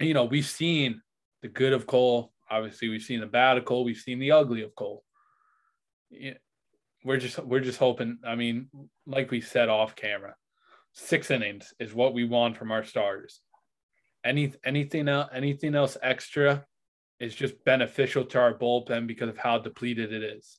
you 0.00 0.14
know, 0.14 0.24
we've 0.24 0.46
seen 0.46 1.00
the 1.42 1.48
good 1.48 1.72
of 1.72 1.86
Cole. 1.86 2.32
Obviously, 2.50 2.88
we've 2.88 3.02
seen 3.02 3.20
the 3.20 3.26
bad 3.26 3.58
of 3.58 3.64
Cole. 3.64 3.84
We've 3.84 3.96
seen 3.96 4.18
the 4.18 4.32
ugly 4.32 4.62
of 4.62 4.74
Cole. 4.74 5.04
We're 7.04 7.18
just 7.18 7.38
we're 7.38 7.60
just 7.60 7.78
hoping. 7.78 8.18
I 8.26 8.34
mean, 8.34 8.68
like 9.06 9.30
we 9.30 9.40
said 9.40 9.68
off 9.68 9.96
camera, 9.96 10.34
six 10.92 11.30
innings 11.30 11.72
is 11.78 11.94
what 11.94 12.14
we 12.14 12.24
want 12.24 12.56
from 12.56 12.70
our 12.70 12.84
starters. 12.84 13.40
Any 14.24 14.52
anything 14.64 15.08
else 15.08 15.30
anything 15.32 15.74
else 15.74 15.96
extra 16.02 16.64
is 17.18 17.34
just 17.34 17.64
beneficial 17.64 18.24
to 18.24 18.38
our 18.40 18.54
bullpen 18.54 19.06
because 19.06 19.28
of 19.28 19.38
how 19.38 19.58
depleted 19.58 20.12
it 20.12 20.22
is. 20.22 20.58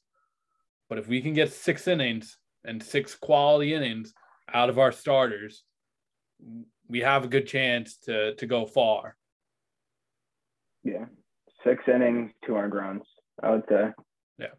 But 0.89 0.97
if 0.97 1.07
we 1.07 1.21
can 1.21 1.33
get 1.33 1.51
six 1.51 1.87
innings 1.87 2.37
and 2.65 2.81
six 2.81 3.15
quality 3.15 3.73
innings 3.73 4.13
out 4.53 4.69
of 4.69 4.79
our 4.79 4.91
starters, 4.91 5.63
we 6.87 6.99
have 6.99 7.23
a 7.23 7.27
good 7.27 7.47
chance 7.47 7.97
to 8.05 8.35
to 8.35 8.45
go 8.45 8.65
far. 8.65 9.15
Yeah, 10.83 11.05
six 11.63 11.83
innings, 11.87 12.31
two 12.45 12.55
earned 12.55 12.73
runs. 12.73 13.03
I 13.41 13.51
would 13.51 13.63
say. 13.67 13.89
Yeah, 14.37 14.53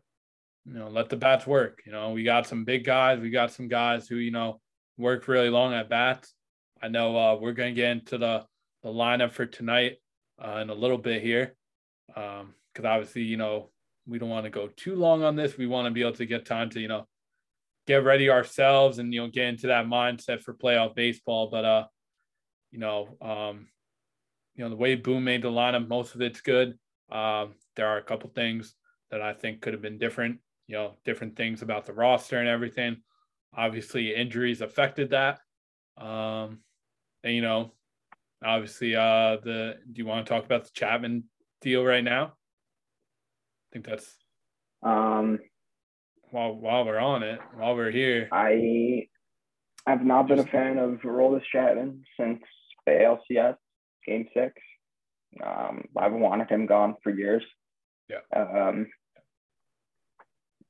you 0.64 0.74
know, 0.74 0.88
let 0.88 1.08
the 1.08 1.16
bats 1.16 1.46
work. 1.46 1.82
You 1.86 1.92
know, 1.92 2.10
we 2.10 2.24
got 2.24 2.46
some 2.46 2.64
big 2.64 2.84
guys. 2.84 3.20
We 3.20 3.30
got 3.30 3.52
some 3.52 3.68
guys 3.68 4.08
who 4.08 4.16
you 4.16 4.30
know 4.30 4.60
worked 4.98 5.28
really 5.28 5.50
long 5.50 5.74
at 5.74 5.88
bats. 5.88 6.34
I 6.82 6.88
know 6.88 7.16
uh, 7.16 7.36
we're 7.36 7.52
going 7.52 7.74
to 7.74 7.80
get 7.80 7.92
into 7.92 8.18
the, 8.18 8.44
the 8.82 8.90
lineup 8.90 9.32
for 9.32 9.46
tonight 9.46 9.96
uh, 10.38 10.58
in 10.58 10.70
a 10.70 10.74
little 10.74 10.98
bit 10.98 11.22
here. 11.22 11.54
Because 12.08 12.42
um, 12.42 12.86
obviously, 12.86 13.22
you 13.22 13.36
know, 13.36 13.70
we 14.06 14.18
don't 14.18 14.28
want 14.28 14.44
to 14.44 14.50
go 14.50 14.68
too 14.68 14.94
long 14.94 15.24
on 15.24 15.34
this. 15.34 15.56
We 15.56 15.66
want 15.66 15.86
to 15.86 15.90
be 15.90 16.02
able 16.02 16.12
to 16.12 16.26
get 16.26 16.44
time 16.44 16.68
to, 16.70 16.80
you 16.80 16.88
know, 16.88 17.06
get 17.86 18.04
ready 18.04 18.30
ourselves 18.30 18.98
and, 18.98 19.12
you 19.12 19.20
know, 19.20 19.28
get 19.28 19.46
into 19.46 19.68
that 19.68 19.86
mindset 19.86 20.42
for 20.42 20.54
playoff 20.54 20.94
baseball. 20.94 21.48
But, 21.50 21.64
uh, 21.64 21.86
you 22.70 22.78
know, 22.78 23.16
um, 23.20 23.68
you 24.54 24.64
know, 24.64 24.70
the 24.70 24.76
way 24.76 24.94
Boone 24.94 25.24
made 25.24 25.42
the 25.42 25.48
lineup, 25.48 25.88
most 25.88 26.14
of 26.14 26.22
it's 26.22 26.40
good. 26.40 26.78
Um, 27.10 27.54
there 27.76 27.86
are 27.86 27.98
a 27.98 28.02
couple 28.02 28.30
things 28.30 28.74
that 29.10 29.20
I 29.20 29.32
think 29.32 29.60
could 29.60 29.74
have 29.74 29.82
been 29.82 29.98
different, 29.98 30.38
you 30.66 30.76
know, 30.76 30.94
different 31.04 31.36
things 31.36 31.62
about 31.62 31.86
the 31.86 31.92
roster 31.92 32.38
and 32.38 32.48
everything. 32.48 32.96
Obviously, 33.56 34.14
injuries 34.14 34.60
affected 34.60 35.10
that. 35.10 35.40
Um, 35.96 36.60
and 37.22 37.34
you 37.34 37.42
know, 37.42 37.72
obviously, 38.44 38.96
uh, 38.96 39.36
the 39.42 39.76
do 39.92 39.98
you 39.98 40.06
want 40.06 40.26
to 40.26 40.32
talk 40.32 40.44
about 40.44 40.64
the 40.64 40.70
Chapman 40.72 41.24
deal 41.60 41.84
right 41.84 42.02
now? 42.02 42.24
I 42.24 43.68
think 43.72 43.86
that's 43.86 44.16
um 44.82 45.38
while 46.34 46.52
while 46.52 46.84
we're 46.84 46.98
on 46.98 47.22
it, 47.22 47.38
while 47.54 47.76
we're 47.76 47.92
here. 47.92 48.28
I 48.32 49.06
have 49.86 50.04
not 50.04 50.26
been 50.26 50.40
a 50.40 50.44
fan 50.44 50.78
of 50.78 51.00
Aroldis 51.02 51.42
Chapman 51.52 52.02
since 52.18 52.40
the 52.86 52.92
ALCS 52.92 53.56
game 54.06 54.26
six. 54.34 54.52
Um, 55.44 55.84
I've 55.96 56.12
wanted 56.12 56.50
him 56.50 56.66
gone 56.66 56.96
for 57.02 57.10
years. 57.10 57.44
Yeah. 58.08 58.18
Um, 58.36 58.88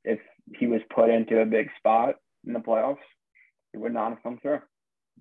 if 0.05 0.21
he 0.59 0.67
was 0.67 0.83
put 0.95 1.09
into 1.09 1.41
a 1.41 1.47
big 1.47 1.69
spot, 1.79 2.17
in 2.47 2.53
the 2.53 2.59
playoffs, 2.61 2.99
he 3.73 3.79
would 3.79 3.95
not 3.95 4.11
have 4.11 4.23
come 4.23 4.39
through. 4.43 4.61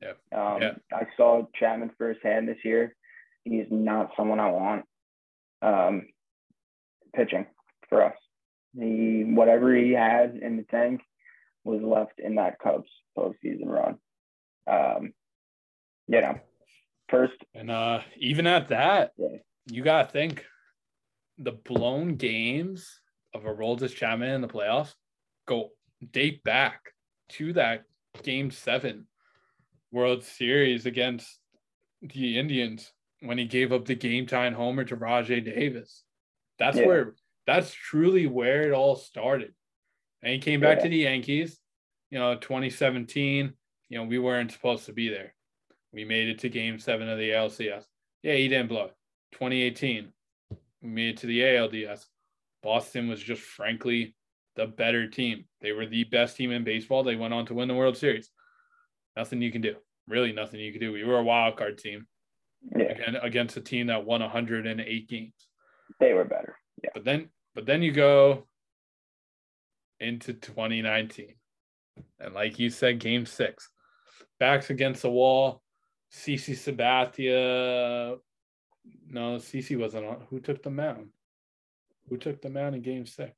Yeah. 0.01 0.11
Um, 0.37 0.61
yeah. 0.61 0.71
I 0.91 1.03
saw 1.15 1.43
Chapman 1.57 1.91
firsthand 1.97 2.49
this 2.49 2.57
year. 2.65 2.95
He's 3.45 3.67
not 3.71 4.11
someone 4.17 4.41
I 4.41 4.51
want 4.51 4.85
um, 5.61 6.07
pitching 7.15 7.45
for 7.87 8.03
us. 8.03 8.15
He 8.77 9.23
whatever 9.25 9.75
he 9.75 9.91
had 9.91 10.35
in 10.35 10.57
the 10.57 10.63
tank 10.63 11.01
was 11.63 11.81
left 11.81 12.19
in 12.19 12.35
that 12.35 12.59
Cubs 12.59 12.89
postseason 13.17 13.65
run. 13.65 13.97
Um, 14.67 15.13
you 16.07 16.21
know, 16.21 16.39
first 17.09 17.37
and 17.53 17.69
uh, 17.69 18.01
even 18.17 18.47
at 18.47 18.69
that, 18.69 19.11
yeah. 19.17 19.37
you 19.67 19.83
gotta 19.83 20.07
think 20.09 20.45
the 21.37 21.51
blown 21.51 22.15
games 22.15 22.99
of 23.33 23.45
a 23.45 23.53
Aroldis 23.53 23.95
Chapman 23.95 24.29
in 24.29 24.41
the 24.41 24.47
playoffs 24.47 24.93
go 25.47 25.69
date 26.11 26.43
back 26.43 26.79
to 27.29 27.53
that 27.53 27.83
game 28.21 28.51
seven 28.51 29.07
World 29.91 30.23
Series 30.23 30.85
against 30.85 31.39
the 32.01 32.37
Indians 32.37 32.91
when 33.21 33.37
he 33.37 33.45
gave 33.45 33.71
up 33.71 33.85
the 33.85 33.95
game 33.95 34.25
time 34.25 34.53
homer 34.53 34.83
to 34.83 34.97
Rajai 34.97 35.43
Davis. 35.43 36.03
That's 36.59 36.77
yeah. 36.77 36.87
where 36.87 37.15
that's 37.45 37.73
truly 37.73 38.27
where 38.27 38.63
it 38.63 38.73
all 38.73 38.95
started. 38.95 39.53
And 40.21 40.33
he 40.33 40.39
came 40.39 40.61
back 40.61 40.77
yeah. 40.77 40.83
to 40.83 40.89
the 40.89 40.97
Yankees, 40.97 41.59
you 42.09 42.19
know, 42.19 42.35
2017. 42.35 43.53
You 43.89 43.97
know, 43.97 44.05
we 44.05 44.19
weren't 44.19 44.51
supposed 44.51 44.85
to 44.85 44.93
be 44.93 45.09
there. 45.09 45.35
We 45.91 46.05
made 46.05 46.29
it 46.29 46.39
to 46.39 46.49
game 46.49 46.79
seven 46.79 47.09
of 47.09 47.17
the 47.17 47.29
LCS. 47.29 47.83
Yeah, 48.23 48.35
he 48.35 48.47
didn't 48.47 48.69
blow 48.69 48.85
it. 48.85 48.95
2018, 49.33 50.07
we 50.81 50.89
made 50.89 51.09
it 51.09 51.17
to 51.17 51.27
the 51.27 51.41
ALDS. 51.41 52.05
Boston 52.63 53.09
was 53.09 53.21
just 53.21 53.41
frankly 53.41 54.15
the 54.55 54.65
better 54.65 55.07
team. 55.07 55.45
They 55.61 55.73
were 55.73 55.85
the 55.85 56.05
best 56.05 56.37
team 56.37 56.51
in 56.51 56.63
baseball. 56.63 57.03
They 57.03 57.15
went 57.15 57.33
on 57.33 57.45
to 57.47 57.53
win 57.53 57.67
the 57.67 57.75
World 57.75 57.97
Series. 57.97 58.29
Nothing 59.17 59.41
you 59.41 59.51
can 59.51 59.61
do. 59.61 59.75
Really, 60.07 60.31
nothing 60.31 60.59
you 60.59 60.71
can 60.71 60.81
do. 60.81 60.91
We 60.91 61.03
were 61.03 61.19
a 61.19 61.23
wild 61.23 61.57
card 61.57 61.77
team. 61.77 62.07
Yeah. 62.75 62.85
Again, 62.85 63.15
against 63.21 63.57
a 63.57 63.61
team 63.61 63.87
that 63.87 64.05
won 64.05 64.21
108 64.21 65.09
games. 65.09 65.33
They 65.99 66.13
were 66.13 66.23
better. 66.23 66.52
But 66.93 67.03
then, 67.03 67.29
but 67.55 67.65
then 67.65 67.81
you 67.81 67.91
go 67.91 68.47
into 69.99 70.33
2019, 70.33 71.35
and 72.19 72.33
like 72.33 72.59
you 72.59 72.69
said, 72.69 72.99
Game 72.99 73.25
Six, 73.25 73.69
backs 74.39 74.69
against 74.69 75.01
the 75.01 75.11
wall. 75.11 75.61
CC 76.11 76.53
Sabathia. 76.53 78.17
No, 79.09 79.37
CC 79.37 79.79
wasn't 79.79 80.05
on. 80.05 80.21
Who 80.29 80.39
took 80.39 80.61
the 80.61 80.69
mound? 80.69 81.09
Who 82.09 82.17
took 82.17 82.41
the 82.41 82.49
mound 82.49 82.75
in 82.75 82.81
Game 82.81 83.05
Six? 83.05 83.33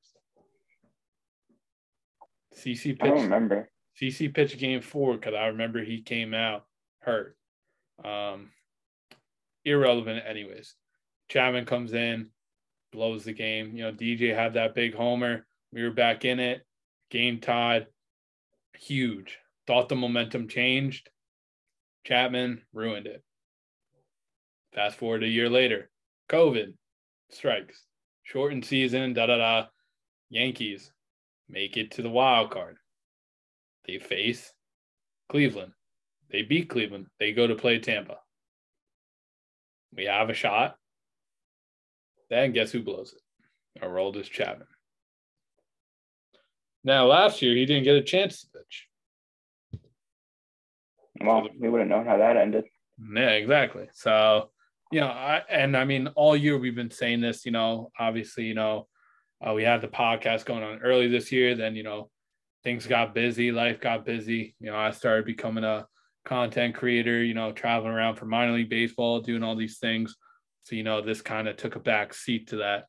CC 2.56 2.98
pitched. 2.98 3.04
I 3.04 3.08
don't 3.08 3.22
remember. 3.22 3.70
CC 4.02 4.34
pitched 4.34 4.58
Game 4.58 4.82
Four 4.82 5.14
because 5.16 5.34
I 5.34 5.48
remember 5.48 5.84
he 5.84 6.02
came 6.02 6.34
out 6.34 6.66
hurt. 7.00 7.38
Um, 8.04 8.52
irrelevant, 9.64 10.24
anyways. 10.28 10.76
Chapman 11.30 11.66
comes 11.66 11.94
in, 11.94 12.28
blows 12.96 13.24
the 13.26 13.34
game. 13.34 13.76
You 13.76 13.84
know, 13.84 13.92
DJ 13.92 14.36
had 14.36 14.54
that 14.54 14.74
big 14.74 14.96
homer. 14.96 15.46
We 15.72 15.84
were 15.84 15.92
back 15.92 16.26
in 16.26 16.40
it. 16.40 16.66
Game 17.12 17.40
tied. 17.40 17.88
Huge. 18.78 19.38
Thought 19.68 19.90
the 19.90 19.96
momentum 19.96 20.48
changed. 20.48 21.10
Chapman 22.06 22.62
ruined 22.74 23.08
it. 23.08 23.24
Fast 24.74 24.98
forward 24.98 25.24
a 25.24 25.28
year 25.28 25.50
later, 25.50 25.90
COVID 26.30 26.74
strikes, 27.32 27.86
shortened 28.24 28.66
season, 28.66 29.14
da 29.14 29.26
da 29.26 29.38
da. 29.38 29.68
Yankees 30.30 30.92
make 31.48 31.78
it 31.78 31.92
to 31.92 32.02
the 32.02 32.10
wild 32.10 32.52
card. 32.52 32.78
They 33.88 34.00
face 34.00 34.54
Cleveland. 35.30 35.72
They 36.32 36.42
beat 36.42 36.70
Cleveland. 36.70 37.08
They 37.20 37.32
go 37.32 37.48
to 37.48 37.56
play 37.56 37.80
Tampa. 37.80 38.18
We 39.96 40.06
have 40.06 40.30
a 40.30 40.34
shot. 40.34 40.76
Then 42.30 42.52
guess 42.52 42.72
who 42.72 42.82
blows 42.82 43.14
it? 43.14 43.84
Aroldis 43.84 44.30
Chapman. 44.30 44.68
Now, 46.84 47.08
last 47.08 47.42
year, 47.42 47.56
he 47.56 47.66
didn't 47.66 47.84
get 47.84 47.96
a 47.96 48.04
chance 48.04 48.42
to 48.42 48.48
pitch. 48.60 48.88
Well, 51.22 51.48
we 51.60 51.70
would 51.70 51.80
have 51.80 51.90
known 51.90 52.06
how 52.06 52.18
that 52.18 52.38
ended. 52.38 52.66
Yeah, 53.00 53.32
exactly. 53.32 53.88
So, 53.94 54.52
you 54.92 55.02
know, 55.02 55.08
I, 55.08 55.42
and 55.50 55.76
I 55.76 55.86
mean, 55.86 56.08
all 56.16 56.36
year 56.36 56.58
we've 56.58 56.76
been 56.76 56.92
saying 56.92 57.22
this, 57.22 57.46
you 57.46 57.52
know, 57.52 57.92
obviously, 58.00 58.46
you 58.46 58.54
know, 58.54 58.88
uh, 59.46 59.54
we 59.54 59.64
had 59.64 59.82
the 59.82 59.88
podcast 59.88 60.46
going 60.46 60.64
on 60.64 60.80
early 60.80 61.08
this 61.08 61.32
year. 61.32 61.56
Then, 61.56 61.76
you 61.76 61.84
know, 61.84 62.10
things 62.64 62.86
got 62.86 63.16
busy, 63.16 63.52
life 63.52 63.80
got 63.80 64.06
busy. 64.06 64.56
You 64.60 64.72
know, 64.72 64.78
I 64.78 64.92
started 64.92 65.26
becoming 65.26 65.64
a 65.64 65.88
content 66.24 66.76
creator, 66.76 67.24
you 67.24 67.34
know, 67.34 67.52
traveling 67.52 67.94
around 67.94 68.16
for 68.16 68.26
minor 68.26 68.54
league 68.54 68.70
baseball, 68.70 69.22
doing 69.22 69.44
all 69.44 69.56
these 69.56 69.80
things. 69.80 70.16
So, 70.66 70.76
you 70.76 70.82
know, 70.82 71.00
this 71.00 71.22
kind 71.22 71.48
of 71.48 71.58
took 71.58 71.76
a 71.76 71.80
back 71.80 72.12
seat 72.12 72.48
to 72.48 72.56
that. 72.58 72.86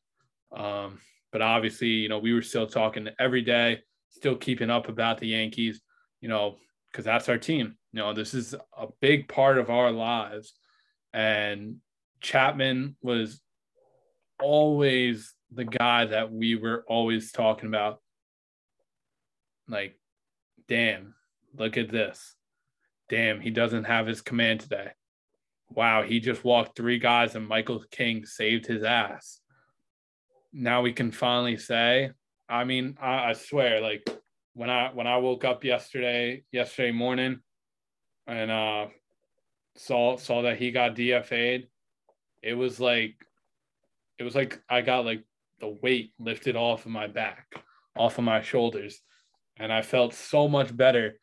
Um, 0.51 0.97
but 1.31 1.43
obviously, 1.43 1.89
you 1.89 2.09
know, 2.09 2.17
we 2.17 2.33
were 2.33 2.41
still 2.41 2.65
talking 2.65 3.07
every 3.19 3.43
day, 3.43 3.81
still 4.09 4.35
keeping 4.35 4.71
up 4.71 4.89
about 4.89 5.19
the 5.19 5.27
Yankees, 5.27 5.79
you 6.19 6.27
know, 6.27 6.55
because 6.91 7.05
that's 7.05 7.29
our 7.29 7.37
team. 7.37 7.77
You 7.93 7.99
know, 7.99 8.13
this 8.13 8.33
is 8.33 8.55
a 8.75 8.87
big 8.99 9.27
part 9.27 9.59
of 9.59 9.69
our 9.69 9.91
lives. 9.91 10.55
And 11.13 11.75
Chapman 12.19 12.95
was 13.03 13.41
always 14.41 15.35
the 15.51 15.65
guy 15.65 16.05
that 16.05 16.31
we 16.31 16.55
were 16.55 16.83
always 16.87 17.31
talking 17.31 17.67
about. 17.67 18.01
Like, 19.67 19.99
damn, 20.67 21.13
look 21.55 21.77
at 21.77 21.91
this. 21.91 22.33
Damn, 23.07 23.39
he 23.39 23.51
doesn't 23.51 23.83
have 23.83 24.07
his 24.07 24.21
command 24.21 24.61
today. 24.61 24.89
Wow, 25.69 26.03
he 26.03 26.19
just 26.19 26.43
walked 26.43 26.75
three 26.75 26.99
guys 26.99 27.35
and 27.35 27.47
Michael 27.47 27.83
King 27.91 28.25
saved 28.25 28.65
his 28.65 28.83
ass. 28.83 29.39
Now 30.53 30.81
we 30.81 30.93
can 30.93 31.11
finally 31.11 31.57
say, 31.57 32.11
I 32.49 32.63
mean, 32.63 32.97
I, 33.01 33.29
I 33.29 33.33
swear, 33.33 33.81
like 33.81 34.07
when 34.53 34.69
I 34.69 34.91
when 34.93 35.07
I 35.07 35.17
woke 35.17 35.43
up 35.43 35.63
yesterday, 35.63 36.43
yesterday 36.51 36.91
morning, 36.91 37.39
and 38.25 38.49
uh 38.49 38.87
saw 39.75 40.17
saw 40.17 40.43
that 40.43 40.57
he 40.57 40.71
got 40.71 40.95
DFA'd, 40.95 41.67
it 42.41 42.53
was 42.53 42.79
like 42.79 43.15
it 44.17 44.23
was 44.23 44.35
like 44.35 44.61
I 44.69 44.81
got 44.81 45.05
like 45.05 45.23
the 45.59 45.77
weight 45.81 46.13
lifted 46.19 46.55
off 46.55 46.85
of 46.85 46.91
my 46.91 47.07
back, 47.07 47.53
off 47.95 48.17
of 48.17 48.23
my 48.23 48.41
shoulders. 48.41 49.01
And 49.59 49.73
I 49.73 49.81
felt 49.81 50.13
so 50.13 50.47
much 50.47 50.75
better 50.75 51.19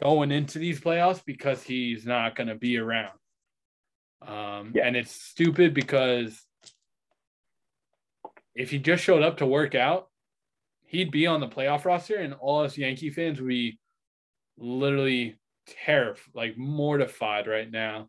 going 0.00 0.32
into 0.32 0.58
these 0.58 0.80
playoffs 0.80 1.22
because 1.24 1.62
he's 1.62 2.04
not 2.04 2.34
going 2.34 2.48
to 2.48 2.54
be 2.54 2.76
around. 2.78 3.17
Um, 4.26 4.72
yeah. 4.74 4.86
And 4.86 4.96
it's 4.96 5.12
stupid 5.12 5.74
because 5.74 6.40
if 8.54 8.70
he 8.70 8.78
just 8.78 9.04
showed 9.04 9.22
up 9.22 9.38
to 9.38 9.46
work 9.46 9.74
out, 9.74 10.08
he'd 10.84 11.10
be 11.10 11.26
on 11.26 11.40
the 11.40 11.46
playoff 11.48 11.84
roster, 11.84 12.16
and 12.16 12.34
all 12.34 12.64
us 12.64 12.76
Yankee 12.76 13.10
fans 13.10 13.40
would 13.40 13.48
be 13.48 13.78
literally 14.56 15.38
terrified, 15.66 16.34
like 16.34 16.58
mortified 16.58 17.46
right 17.46 17.70
now, 17.70 18.08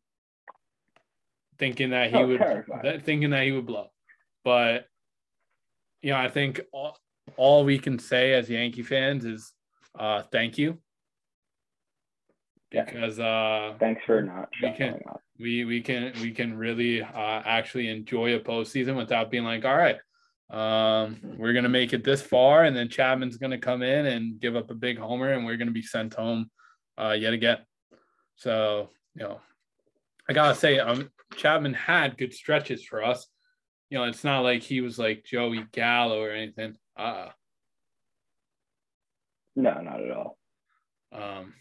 thinking 1.58 1.92
that 1.92 2.10
he 2.10 2.16
oh, 2.16 2.28
would, 2.28 2.40
that, 2.84 3.04
thinking 3.04 3.30
that 3.30 3.44
he 3.44 3.52
would 3.52 3.66
blow. 3.66 3.88
But 4.44 4.88
you 6.02 6.12
know, 6.12 6.18
I 6.18 6.30
think 6.30 6.62
all, 6.72 6.98
all 7.38 7.66
we 7.66 7.78
can 7.78 8.00
say 8.00 8.34
as 8.34 8.50
Yankee 8.50 8.84
fans 8.84 9.26
is 9.26 9.52
uh, 9.98 10.24
thank 10.32 10.58
you. 10.58 10.80
Because 12.72 13.20
uh, 13.20 13.74
thanks 13.80 14.02
for 14.06 14.22
not 14.22 14.50
we 14.62 14.72
can 14.72 15.00
up. 15.10 15.22
we 15.40 15.66
we 15.66 15.82
can 15.82 16.14
we 16.22 16.32
can 16.32 16.56
really 16.56 17.02
uh, 17.02 17.08
actually 17.46 17.90
enjoy 17.90 18.36
a 18.36 18.40
postseason 18.40 18.96
without 18.96 19.32
being 19.32 19.44
like, 19.44 19.66
all 19.66 19.76
right, 19.76 19.98
um, 20.52 21.20
we're 21.38 21.54
gonna 21.54 21.70
make 21.70 21.94
it 21.94 22.04
this 22.04 22.22
far, 22.22 22.66
and 22.66 22.76
then 22.76 22.90
Chapman's 22.90 23.38
gonna 23.38 23.58
come 23.58 23.82
in 23.82 24.06
and 24.06 24.40
give 24.40 24.56
up 24.56 24.70
a 24.70 24.76
big 24.76 25.00
homer, 25.00 25.34
and 25.34 25.46
we're 25.46 25.58
gonna 25.58 25.72
be 25.72 25.82
sent 25.82 26.14
home 26.14 26.50
uh, 27.00 27.16
yet 27.18 27.34
again. 27.34 27.58
So 28.36 28.90
you 29.16 29.24
know, 29.24 29.42
I 30.30 30.34
gotta 30.34 30.56
say, 30.56 30.78
um, 30.78 31.10
Chapman 31.36 31.74
had 31.74 32.18
good 32.18 32.34
stretches 32.34 32.84
for 32.84 33.04
us 33.04 33.28
you 33.90 33.98
know, 33.98 34.04
it's 34.06 34.24
not 34.24 34.42
like 34.42 34.62
he 34.62 34.82
was 34.82 35.00
like 35.00 35.24
Joey 35.24 35.66
Gallo 35.72 36.22
or 36.22 36.32
anything. 36.32 36.76
Uh 36.96 37.30
No, 39.56 39.82
not 39.82 40.02
at 40.02 40.12
all. 40.12 40.38
Um 41.12 41.54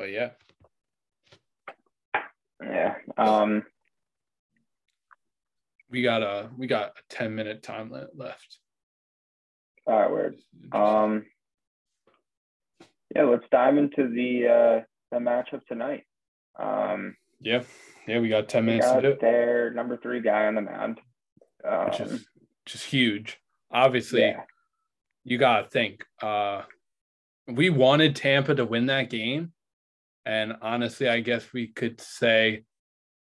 but 0.00 0.10
yeah. 0.10 0.30
Yeah. 2.62 2.94
Um 3.18 3.64
we 5.90 6.02
got 6.02 6.22
a 6.22 6.48
we 6.56 6.66
got 6.66 6.88
a 6.88 7.14
10 7.14 7.34
minute 7.34 7.62
time 7.62 7.92
left. 8.14 8.58
All 9.86 9.98
right, 9.98 10.10
word. 10.10 10.36
Um 10.72 11.26
yeah, 13.14 13.24
let's 13.24 13.44
dive 13.50 13.76
into 13.76 14.08
the 14.08 14.48
uh 14.48 14.84
the 15.12 15.18
matchup 15.18 15.66
tonight. 15.68 16.04
Um 16.58 17.14
yeah. 17.42 17.62
Yeah, 18.06 18.20
we 18.20 18.30
got 18.30 18.48
10 18.48 18.64
minutes 18.64 18.86
got 18.86 18.96
to 18.96 19.02
do 19.02 19.08
it. 19.08 19.20
Their 19.20 19.70
number 19.74 19.98
three 19.98 20.22
guy 20.22 20.46
on 20.46 20.54
the 20.54 20.62
mound. 20.62 20.98
Um, 21.62 21.84
which 21.84 22.00
is 22.00 22.26
just 22.64 22.86
huge. 22.86 23.38
Obviously, 23.70 24.22
yeah. 24.22 24.40
you 25.24 25.36
got 25.36 25.62
to 25.62 25.68
think. 25.68 26.04
Uh, 26.22 26.62
we 27.46 27.68
wanted 27.70 28.16
Tampa 28.16 28.54
to 28.54 28.64
win 28.64 28.86
that 28.86 29.10
game. 29.10 29.52
And 30.26 30.54
honestly, 30.62 31.08
I 31.08 31.20
guess 31.20 31.52
we 31.52 31.68
could 31.68 32.00
say 32.00 32.64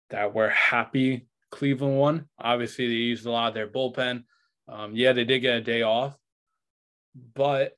that 0.09 0.33
we're 0.33 0.49
happy 0.49 1.27
Cleveland 1.51 1.97
won. 1.97 2.25
Obviously, 2.37 2.87
they 2.87 2.93
used 2.93 3.25
a 3.25 3.31
lot 3.31 3.47
of 3.47 3.53
their 3.53 3.67
bullpen. 3.67 4.23
Um, 4.67 4.95
yeah, 4.95 5.13
they 5.13 5.23
did 5.23 5.39
get 5.39 5.57
a 5.57 5.61
day 5.61 5.83
off, 5.83 6.17
but 7.33 7.73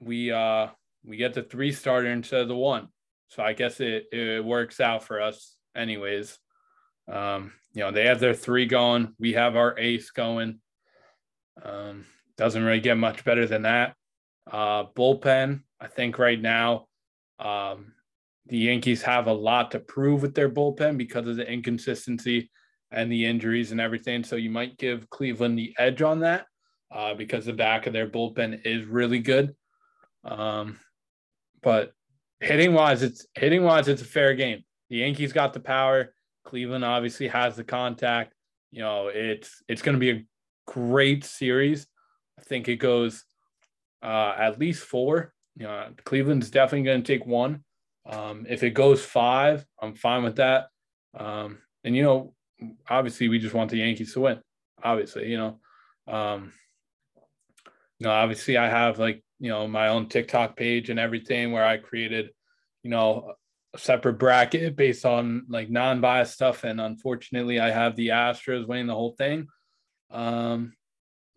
we 0.00 0.30
uh 0.30 0.68
we 1.04 1.16
get 1.16 1.32
the 1.32 1.42
three 1.42 1.72
starter 1.72 2.10
instead 2.10 2.42
of 2.42 2.48
the 2.48 2.56
one. 2.56 2.88
So 3.28 3.42
I 3.42 3.52
guess 3.52 3.80
it, 3.80 4.06
it 4.12 4.44
works 4.44 4.80
out 4.80 5.04
for 5.04 5.20
us 5.20 5.56
anyways. 5.74 6.38
Um, 7.10 7.52
you 7.72 7.82
know, 7.82 7.92
they 7.92 8.06
have 8.06 8.20
their 8.20 8.34
three 8.34 8.66
going. 8.66 9.14
We 9.18 9.34
have 9.34 9.56
our 9.56 9.78
ace 9.78 10.10
going. 10.10 10.60
Um, 11.62 12.04
doesn't 12.36 12.62
really 12.62 12.80
get 12.80 12.96
much 12.96 13.24
better 13.24 13.46
than 13.46 13.62
that. 13.62 13.94
Uh, 14.50 14.84
bullpen, 14.84 15.62
I 15.80 15.86
think 15.86 16.18
right 16.18 16.40
now, 16.40 16.87
um, 17.38 17.92
the 18.46 18.58
Yankees 18.58 19.02
have 19.02 19.26
a 19.26 19.32
lot 19.32 19.70
to 19.72 19.78
prove 19.78 20.22
with 20.22 20.34
their 20.34 20.48
bullpen 20.48 20.96
because 20.96 21.26
of 21.26 21.36
the 21.36 21.50
inconsistency 21.50 22.50
and 22.90 23.12
the 23.12 23.26
injuries 23.26 23.72
and 23.72 23.80
everything. 23.80 24.24
So 24.24 24.36
you 24.36 24.50
might 24.50 24.78
give 24.78 25.10
Cleveland 25.10 25.58
the 25.58 25.74
edge 25.78 26.00
on 26.02 26.20
that 26.20 26.46
uh, 26.90 27.14
because 27.14 27.44
the 27.44 27.52
back 27.52 27.86
of 27.86 27.92
their 27.92 28.08
bullpen 28.08 28.64
is 28.64 28.86
really 28.86 29.18
good. 29.18 29.54
Um, 30.24 30.78
but 31.62 31.92
hitting 32.40 32.72
wise, 32.72 33.02
it's 33.02 33.26
hitting 33.34 33.64
wise, 33.64 33.88
it's 33.88 34.02
a 34.02 34.06
fair 34.06 34.34
game. 34.34 34.64
The 34.88 34.98
Yankees 34.98 35.32
got 35.32 35.52
the 35.52 35.60
power. 35.60 36.14
Cleveland 36.44 36.84
obviously 36.84 37.28
has 37.28 37.56
the 37.56 37.64
contact. 37.64 38.32
You 38.70 38.80
know, 38.80 39.08
it's 39.08 39.62
it's 39.68 39.82
going 39.82 39.94
to 39.94 40.00
be 40.00 40.10
a 40.10 40.24
great 40.66 41.24
series. 41.24 41.86
I 42.38 42.42
think 42.42 42.68
it 42.68 42.76
goes 42.76 43.24
uh, 44.02 44.34
at 44.38 44.58
least 44.58 44.84
four. 44.84 45.34
Know, 45.66 45.88
Cleveland's 46.04 46.50
definitely 46.50 46.84
going 46.84 47.02
to 47.02 47.12
take 47.12 47.26
one. 47.26 47.64
Um, 48.06 48.46
if 48.48 48.62
it 48.62 48.70
goes 48.70 49.04
five, 49.04 49.66
I'm 49.80 49.94
fine 49.94 50.22
with 50.22 50.36
that. 50.36 50.68
Um, 51.16 51.58
and 51.84 51.94
you 51.96 52.02
know, 52.02 52.34
obviously, 52.88 53.28
we 53.28 53.38
just 53.38 53.54
want 53.54 53.70
the 53.70 53.78
Yankees 53.78 54.14
to 54.14 54.20
win. 54.20 54.40
Obviously, 54.82 55.30
you 55.30 55.36
know, 55.36 55.60
um, 56.06 56.52
you 57.98 58.06
know, 58.06 58.10
obviously, 58.10 58.56
I 58.56 58.68
have 58.68 58.98
like 58.98 59.22
you 59.40 59.50
know 59.50 59.66
my 59.68 59.88
own 59.88 60.08
TikTok 60.08 60.56
page 60.56 60.90
and 60.90 60.98
everything 60.98 61.52
where 61.52 61.64
I 61.64 61.76
created, 61.76 62.30
you 62.82 62.90
know, 62.90 63.34
a 63.74 63.78
separate 63.78 64.18
bracket 64.18 64.76
based 64.76 65.04
on 65.04 65.44
like 65.48 65.70
non-biased 65.70 66.34
stuff. 66.34 66.64
And 66.64 66.80
unfortunately, 66.80 67.60
I 67.60 67.70
have 67.70 67.96
the 67.96 68.08
Astros 68.08 68.66
winning 68.66 68.86
the 68.86 68.94
whole 68.94 69.14
thing. 69.18 69.48
Um, 70.10 70.72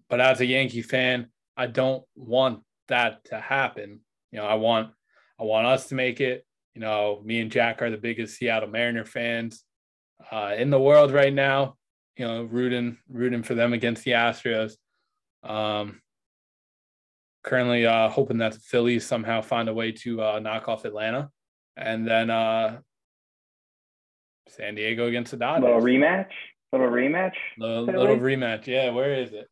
but 0.10 0.21
as 0.21 0.39
a 0.41 0.45
Yankee 0.45 0.81
fan, 0.81 1.27
I 1.57 1.67
don't 1.67 2.03
want 2.15 2.63
that 2.88 3.23
to 3.25 3.39
happen. 3.39 4.01
You 4.32 4.39
know, 4.39 4.46
I 4.46 4.56
want 4.56 4.91
I 5.39 5.44
want 5.44 5.67
us 5.67 5.88
to 5.88 5.96
make 5.96 6.22
it. 6.22 6.46
You 6.74 6.82
know, 6.82 7.22
me 7.24 7.41
and 7.41 7.52
Jack 7.52 7.82
are 7.82 7.89
the 7.89 7.98
biggest 7.98 8.38
Seattle 8.38 8.70
Mariner 8.70 9.06
fans 9.06 9.63
uh, 10.32 10.54
in 10.58 10.70
the 10.70 10.80
world 10.80 11.12
right 11.12 11.34
now. 11.34 11.76
You 12.17 12.28
know, 12.28 12.44
rooting 12.44 12.98
rooting 13.10 13.44
for 13.44 13.56
them 13.56 13.74
against 13.74 14.04
the 14.04 14.12
Astros. 14.12 14.74
Um, 15.44 16.02
currently 17.44 17.86
uh, 17.86 18.10
hoping 18.10 18.38
that 18.38 18.54
the 18.54 18.60
Phillies 18.60 19.06
somehow 19.06 19.41
find 19.41 19.67
a 19.70 19.74
way 19.74 19.91
to 19.91 20.22
uh, 20.22 20.39
knock 20.39 20.67
off 20.70 20.86
Atlanta, 20.86 21.30
and 21.76 22.08
then 22.08 22.30
uh, 22.30 22.80
San 24.48 24.76
Diego 24.76 25.08
against 25.08 25.32
the 25.32 25.38
Dodgers. 25.38 25.65
Little 25.65 25.82
rematch. 25.82 26.32
Little 26.72 26.88
rematch. 26.88 27.34
Little, 27.58 27.84
little 27.84 28.17
rematch. 28.17 28.67
Yeah, 28.67 28.91
where 28.91 29.13
is 29.13 29.34
it? 29.34 29.48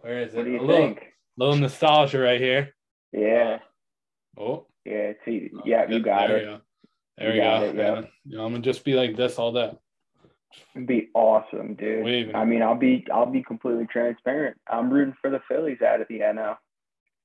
Where 0.00 0.20
is 0.20 0.34
it? 0.34 0.36
What 0.36 0.44
do 0.44 0.50
you 0.52 0.62
a 0.62 0.66
think? 0.66 0.98
Little, 1.36 1.54
little 1.54 1.56
nostalgia 1.56 2.18
right 2.18 2.40
here. 2.40 2.74
Yeah. 3.12 3.58
Oh. 4.38 4.66
Yeah. 4.84 5.12
See. 5.24 5.50
Yeah, 5.64 5.88
you 5.88 6.00
got 6.00 6.28
there 6.28 6.36
it. 6.38 6.44
Go. 6.44 6.60
There 7.18 7.34
You 7.34 7.40
go. 7.42 7.62
it, 7.64 7.76
yeah. 7.76 8.00
You 8.24 8.38
know, 8.38 8.44
I'm 8.46 8.52
gonna 8.52 8.62
just 8.62 8.84
be 8.84 8.94
like 8.94 9.16
this 9.16 9.38
all 9.38 9.52
day. 9.52 9.72
It'd 10.74 10.86
be 10.88 11.08
awesome, 11.14 11.74
dude. 11.74 12.04
Waving. 12.04 12.34
I 12.34 12.44
mean, 12.44 12.62
I'll 12.62 12.74
be 12.78 13.06
I'll 13.12 13.26
be 13.30 13.42
completely 13.42 13.86
transparent. 13.86 14.56
I'm 14.68 14.90
rooting 14.90 15.14
for 15.20 15.30
the 15.30 15.40
Phillies 15.48 15.82
out 15.82 16.00
of 16.00 16.08
the 16.08 16.20
NL 16.20 16.56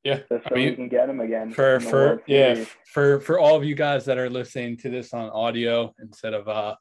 Yeah. 0.03 0.17
just 0.29 0.29
so 0.29 0.41
I 0.51 0.53
mean, 0.55 0.69
we 0.71 0.75
can 0.75 0.89
get 0.89 1.07
them 1.07 1.19
again 1.21 1.51
for 1.51 1.79
for 1.79 2.21
yeah 2.27 2.63
for 2.93 3.19
for 3.21 3.39
all 3.39 3.55
of 3.55 3.63
you 3.63 3.73
guys 3.73 4.05
that 4.05 4.17
are 4.19 4.29
listening 4.29 4.77
to 4.77 4.89
this 4.89 5.13
on 5.13 5.29
audio 5.29 5.93
instead 5.99 6.33
of 6.35 6.47
uh 6.47 6.75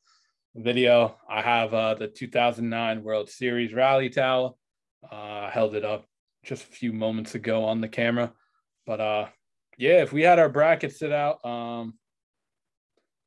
video 0.57 1.17
i 1.29 1.41
have 1.41 1.73
uh 1.75 1.95
the 1.95 2.07
2009 2.07 3.03
world 3.03 3.29
series 3.31 3.73
rally 3.75 4.09
towel 4.11 4.57
uh 5.11 5.17
I 5.49 5.51
held 5.51 5.75
it 5.75 5.85
up 5.85 6.05
just 6.45 6.63
a 6.63 6.67
few 6.67 6.93
moments 6.93 7.35
ago 7.35 7.65
on 7.65 7.81
the 7.81 7.89
camera 7.89 8.33
but 8.87 9.01
uh 9.01 9.27
yeah 9.79 10.03
if 10.03 10.13
we 10.13 10.23
had 10.23 10.39
our 10.39 10.49
brackets 10.49 10.99
sit 10.99 11.13
out 11.13 11.45
um 11.45 11.95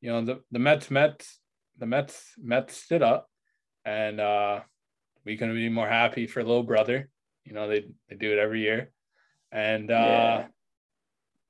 you 0.00 0.10
know 0.10 0.24
the 0.24 0.40
the 0.50 0.58
mets 0.58 0.90
mets 0.90 1.38
the 1.78 1.86
mets 1.86 2.32
mets 2.42 2.76
stood 2.76 3.02
up 3.02 3.28
and 3.84 4.20
uh 4.20 4.60
we 5.24 5.36
couldn't 5.36 5.54
be 5.54 5.68
more 5.68 5.88
happy 5.88 6.26
for 6.26 6.42
little 6.42 6.62
brother 6.62 7.08
you 7.44 7.52
know 7.52 7.68
they 7.68 7.84
they 8.08 8.16
do 8.16 8.32
it 8.32 8.38
every 8.38 8.60
year 8.60 8.90
and 9.52 9.90
uh 9.90 9.94
Yeah. 9.94 10.46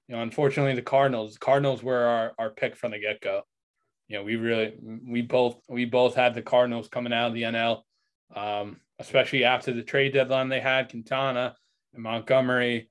you 0.09 0.17
know, 0.17 0.23
unfortunately, 0.23 0.75
the 0.75 0.83
Cardinals. 0.83 1.37
Cardinals 1.37 1.83
were 1.83 2.05
our, 2.05 2.33
our 2.39 2.51
pick 2.51 2.77
from 2.77 2.93
the 2.93 2.99
get 2.99 3.21
go. 3.21 3.43
You 4.09 4.17
know, 4.17 4.25
we 4.25 4.37
really 4.37 4.75
we 5.07 5.21
both 5.23 5.61
we 5.69 5.85
both 5.85 6.15
had 6.15 6.35
the 6.35 6.43
Cardinals 6.43 6.89
coming 6.89 7.13
out 7.13 7.29
of 7.29 7.35
the 7.35 7.43
NL, 7.43 7.83
um, 8.35 8.81
especially 8.99 9.45
after 9.45 9.73
the 9.73 9.83
trade 9.83 10.15
deadline 10.15 10.49
they 10.49 10.61
had 10.61 10.89
Quintana 10.91 11.55
and 11.93 12.03
Montgomery, 12.03 12.89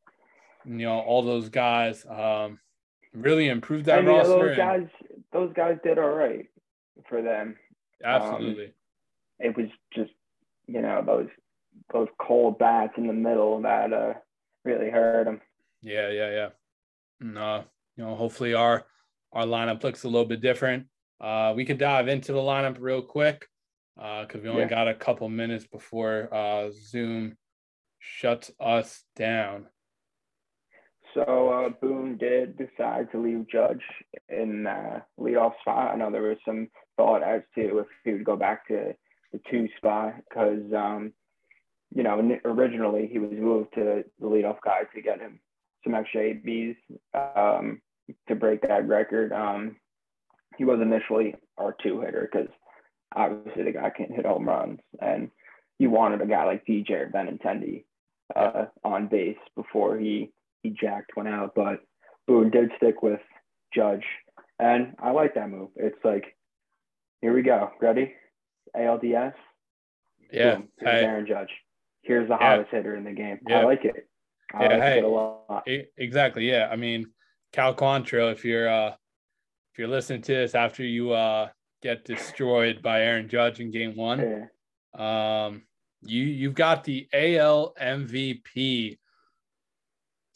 you 0.68 0.86
know, 0.86 1.00
all 1.00 1.22
those 1.24 1.50
guys 1.50 2.06
um, 2.10 2.60
really 3.14 3.48
improved 3.48 3.86
that 3.86 4.00
and, 4.00 4.08
you 4.08 4.14
know, 4.14 4.28
those 4.28 4.48
and- 4.50 4.58
guys, 4.58 4.88
those 5.32 5.54
guys 5.54 5.78
did 5.84 5.98
all 5.98 6.10
right 6.10 6.48
for 7.10 7.22
them. 7.22 7.56
absolutely, 8.04 8.74
It 9.40 9.56
was 9.56 9.68
just, 9.94 10.12
you 10.68 10.82
know, 10.82 11.02
those 11.06 11.30
those 11.94 12.08
cold 12.20 12.58
bats 12.60 12.94
in 12.98 13.06
the 13.08 13.14
middle 13.14 13.62
that 13.62 13.94
uh, 13.94 14.14
really 14.66 14.90
hurt 14.90 15.26
them. 15.26 15.40
yeah, 15.82 16.10
yeah, 16.10 16.30
yeah. 16.32 16.50
And, 17.22 17.38
uh, 17.38 17.62
you 17.96 18.04
know, 18.04 18.16
hopefully 18.16 18.54
our 18.54 18.86
our 19.34 19.46
lineup 19.46 19.84
looks 19.84 20.04
a 20.04 20.08
little 20.08 20.28
bit 20.28 20.42
different. 20.42 20.88
Uh, 21.22 21.54
we 21.56 21.66
could 21.66 21.78
dive 21.78 22.08
into 22.08 22.32
the 22.34 22.40
lineup 22.40 22.78
real 22.80 23.02
quick 23.02 23.48
because 23.96 24.42
we 24.42 24.50
only 24.50 24.62
Yeah. 24.64 24.70
got 24.70 24.88
a 24.88 24.94
couple 24.94 25.28
minutes 25.30 25.66
before 25.68 26.34
uh, 26.34 26.70
Zoom 26.72 27.38
shuts 28.00 28.52
us 28.60 29.04
down. 29.16 29.68
So 31.18 31.50
uh, 31.50 31.70
Boone 31.82 32.16
did 32.18 32.60
decide 32.60 33.12
to 33.12 33.20
leave 33.20 33.50
Judge 33.52 33.82
in 34.30 34.68
uh, 34.68 35.00
leadoff 35.20 35.54
spot. 35.62 35.92
I 35.92 35.96
know 35.96 36.12
there 36.12 36.22
was 36.22 36.38
some 36.46 36.68
thought 36.96 37.24
as 37.24 37.42
to 37.56 37.80
if 37.80 37.88
he 38.04 38.12
would 38.12 38.24
go 38.24 38.36
back 38.36 38.68
to 38.68 38.94
the 39.34 39.40
two 39.50 39.68
spot 39.78 40.14
because, 40.30 40.62
um, 40.76 41.14
you 41.96 42.04
know, 42.04 42.38
originally 42.46 43.10
he 43.12 43.18
was 43.18 43.32
moved 43.32 43.74
to 43.74 44.04
the 44.20 44.26
leadoff 44.26 44.58
guy 44.64 44.82
to 44.94 45.02
get 45.02 45.20
him 45.20 45.40
some 45.84 45.96
extra 45.96 46.22
ABs 46.22 46.78
um, 47.16 47.82
to 48.28 48.36
break 48.36 48.62
that 48.62 48.88
record. 48.88 49.34
Um, 49.34 49.78
he 50.56 50.66
was 50.66 50.80
initially 50.82 51.34
our 51.58 51.76
two 51.82 52.00
hitter 52.00 52.30
because 52.32 52.50
obviously 53.16 53.64
the 53.64 53.72
guy 53.72 53.90
can't 53.90 54.12
hit 54.12 54.26
home 54.28 54.48
runs, 54.48 54.80
and 55.02 55.32
you 55.80 55.90
wanted 55.90 56.22
a 56.22 56.28
guy 56.28 56.44
like 56.46 56.66
DJ 56.68 56.92
or 56.92 57.10
Benintendi 57.10 57.86
uh, 58.36 58.66
on 58.84 59.08
base 59.08 59.38
before 59.56 59.98
he 59.98 60.32
he 60.68 60.76
jacked 60.80 61.12
one 61.16 61.28
out, 61.28 61.54
but 61.56 61.80
Boone 62.28 62.50
did 62.50 62.72
stick 62.78 63.02
with 63.02 63.22
Judge, 63.74 64.04
and 64.60 64.96
I 65.00 65.12
like 65.12 65.36
that 65.36 65.50
move. 65.50 65.70
It's 65.76 65.98
like, 66.04 66.26
here 67.22 67.34
we 67.34 67.42
go, 67.42 67.72
ready? 67.82 68.14
ALDS. 68.76 69.34
Yeah, 70.32 70.56
Boom. 70.56 70.68
Here's 70.80 70.92
hey, 70.92 71.06
Aaron 71.06 71.28
Judge. 71.28 71.50
Here's 72.02 72.28
the 72.28 72.36
Yeah. 72.40 72.50
hottest 72.50 72.72
hitter 72.72 72.96
in 72.96 73.04
the 73.06 73.12
game. 73.14 73.40
Yeah. 73.48 73.60
I 73.62 73.64
like 73.64 73.86
it. 73.86 74.10
I 74.54 74.64
Yeah, 74.64 74.70
like 74.70 74.82
hey. 74.82 74.98
it 75.00 75.04
a 75.04 75.08
lot. 75.08 75.68
exactly. 75.98 76.50
Yeah, 76.50 76.68
I 76.72 76.76
mean, 76.76 77.08
Cal 77.54 77.74
Quantrill, 77.74 78.32
if 78.32 78.44
you're 78.46 78.70
uh, 78.70 78.90
if 79.74 79.80
you're 79.80 79.88
listening 79.88 80.22
to 80.24 80.34
this 80.34 80.56
after 80.56 80.84
you 80.84 81.12
uh, 81.12 81.50
get 81.82 82.04
destroyed 82.06 82.82
by 82.82 83.04
Aaron 83.04 83.30
Judge 83.30 83.60
in 83.60 83.72
Game 83.72 83.96
One, 83.96 84.20
Yeah. 84.98 85.46
Um, 85.46 85.64
you 86.02 86.24
you've 86.24 86.56
got 86.56 86.84
the 86.84 87.08
AL 87.14 87.74
MVP 87.80 88.98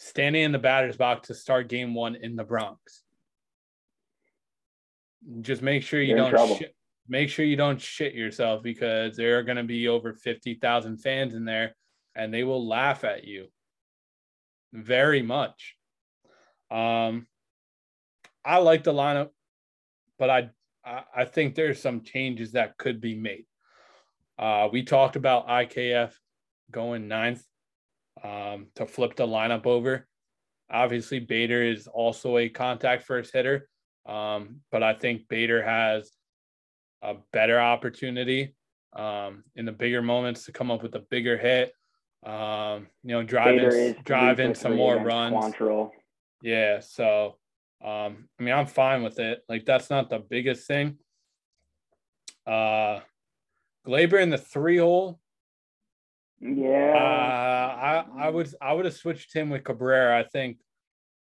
standing 0.02 0.42
in 0.42 0.52
the 0.52 0.58
batter's 0.58 0.98
box 0.98 1.28
to 1.28 1.36
start 1.36 1.70
game 1.70 1.94
one 1.94 2.16
in 2.16 2.36
the 2.36 2.44
Bronx. 2.44 3.04
Just 5.42 5.62
make 5.62 5.84
sure 5.84 6.02
you 6.02 6.16
You're 6.16 6.32
don't 6.32 6.58
shit, 6.58 6.76
make 7.08 7.30
sure 7.30 7.46
you 7.46 7.56
don't 7.56 7.80
shit 7.80 8.16
yourself 8.16 8.64
because 8.64 9.16
there 9.16 9.38
are 9.38 9.44
going 9.44 9.58
to 9.58 9.64
be 9.64 9.88
over 9.88 10.14
fifty 10.14 10.56
thousand 10.56 10.98
fans 10.98 11.36
in 11.36 11.46
there, 11.46 11.76
and 12.16 12.34
they 12.34 12.44
will 12.44 12.68
laugh 12.68 13.04
at 13.04 13.26
you 13.26 13.48
very 14.74 15.22
much. 15.22 15.76
Um, 16.72 17.28
I 18.44 18.58
like 18.58 18.84
the 18.84 18.94
lineup, 18.94 19.30
but 20.18 20.32
I 20.32 20.50
I, 20.84 21.04
I 21.16 21.26
think 21.26 21.54
there's 21.54 21.80
some 21.80 22.02
changes 22.02 22.54
that 22.54 22.76
could 22.80 23.02
be 23.02 23.14
made. 23.14 23.46
Uh, 24.40 24.68
we 24.72 24.82
talked 24.82 25.16
about 25.16 25.48
IKF 25.48 26.12
going 26.72 27.08
ninth 27.08 27.44
um, 28.24 28.68
to 28.76 28.86
flip 28.86 29.16
the 29.16 29.26
lineup 29.26 29.66
over. 29.66 30.08
Obviously, 30.70 31.20
Bader 31.20 31.64
is 31.64 31.88
also 31.88 32.38
a 32.38 32.50
contact 32.50 33.04
first 33.04 33.34
hitter, 33.34 33.68
um, 34.06 34.62
but 34.72 34.84
I 34.84 34.94
think 34.94 35.28
Bader 35.28 35.62
has 35.64 36.12
a 37.02 37.16
better 37.34 37.60
opportunity 37.60 38.56
um, 38.94 39.44
in 39.56 39.66
the 39.66 39.72
bigger 39.72 40.02
moments 40.02 40.46
to 40.46 40.52
come 40.52 40.72
up 40.72 40.84
with 40.84 40.96
a 40.96 41.04
bigger 41.10 41.38
hit. 41.38 41.74
Um, 42.24 42.88
you 43.04 43.14
know, 43.14 43.24
drive 43.24 43.56
Bader 43.56 43.76
in, 43.76 43.98
drive 44.04 44.40
in 44.40 44.56
some 44.56 44.76
more 44.76 44.98
runs. 44.98 45.34
Quantrill. 45.34 45.92
Yeah, 46.42 46.80
so 46.80 47.38
um, 47.84 48.30
I 48.40 48.44
mean, 48.44 48.54
I'm 48.54 48.68
fine 48.68 49.04
with 49.04 49.20
it. 49.20 49.42
Like 49.50 49.66
that's 49.66 49.90
not 49.90 50.10
the 50.10 50.20
biggest 50.20 50.68
thing. 50.68 50.98
Uh, 52.46 53.00
Gleyber 53.88 54.22
in 54.22 54.30
the 54.30 54.38
three 54.38 54.78
hole. 54.78 55.20
Yeah. 56.42 56.94
Uh, 56.96 58.06
I 58.18 58.26
I 58.26 58.30
would 58.30 58.54
I 58.60 58.74
would 58.74 58.86
have 58.86 58.96
switched 58.96 59.34
him 59.34 59.50
with 59.50 59.64
Cabrera. 59.64 60.20
I 60.20 60.24
think 60.24 60.58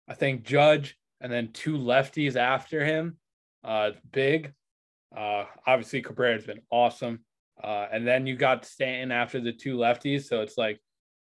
I 0.09 0.15
think 0.15 0.45
Judge 0.45 0.97
and 1.21 1.33
then 1.33 1.53
two 1.53 1.77
lefties 1.77 2.37
after 2.37 2.85
him. 2.85 3.19
Uh, 3.65 3.91
big. 4.13 4.53
Uh, 5.17 5.45
obviously 5.67 6.03
Cabrera's 6.03 6.47
been 6.47 6.61
awesome. 6.71 7.21
Uh, 7.63 7.87
and 7.91 8.07
then 8.07 8.27
you 8.27 8.37
got 8.37 8.65
Stanton 8.65 9.11
after 9.11 9.41
the 9.41 9.53
two 9.53 9.77
lefties, 9.77 10.25
so 10.27 10.43
it's 10.43 10.57
like, 10.57 10.81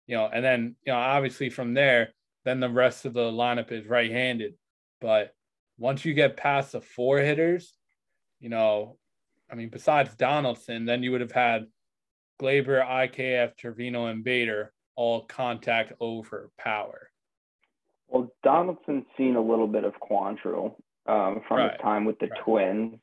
you 0.05 0.17
know, 0.17 0.29
and 0.31 0.43
then 0.43 0.75
you 0.85 0.91
know 0.91 0.99
obviously 0.99 1.49
from 1.49 1.73
there, 1.73 2.09
then 2.43 2.59
the 2.59 2.69
rest 2.69 3.05
of 3.05 3.13
the 3.13 3.31
lineup 3.31 3.71
is 3.71 3.87
right-handed. 3.87 4.55
But 4.99 5.33
once 5.77 6.03
you 6.03 6.13
get 6.13 6.35
past 6.35 6.73
the 6.73 6.81
four 6.81 7.19
hitters, 7.19 7.73
you 8.41 8.49
know, 8.49 8.97
I 9.49 9.55
mean, 9.55 9.69
besides 9.69 10.13
Donaldson, 10.15 10.85
then 10.85 11.03
you 11.03 11.11
would 11.11 11.21
have 11.21 11.31
had 11.31 11.67
Gleyber, 12.41 12.85
IKF, 12.85 13.57
Trevino, 13.57 14.07
and 14.07 14.23
Bader 14.23 14.71
all 14.95 15.21
contact 15.21 15.93
over 15.99 16.49
power. 16.57 17.09
Well, 18.07 18.31
Donaldson's 18.43 19.05
seen 19.17 19.35
a 19.35 19.41
little 19.41 19.67
bit 19.67 19.83
of 19.83 19.93
Quantrill 20.01 20.75
um, 21.07 21.41
from 21.47 21.57
right. 21.57 21.71
his 21.71 21.81
time 21.81 22.05
with 22.05 22.17
the 22.19 22.27
right. 22.27 22.41
Twins, 22.43 22.95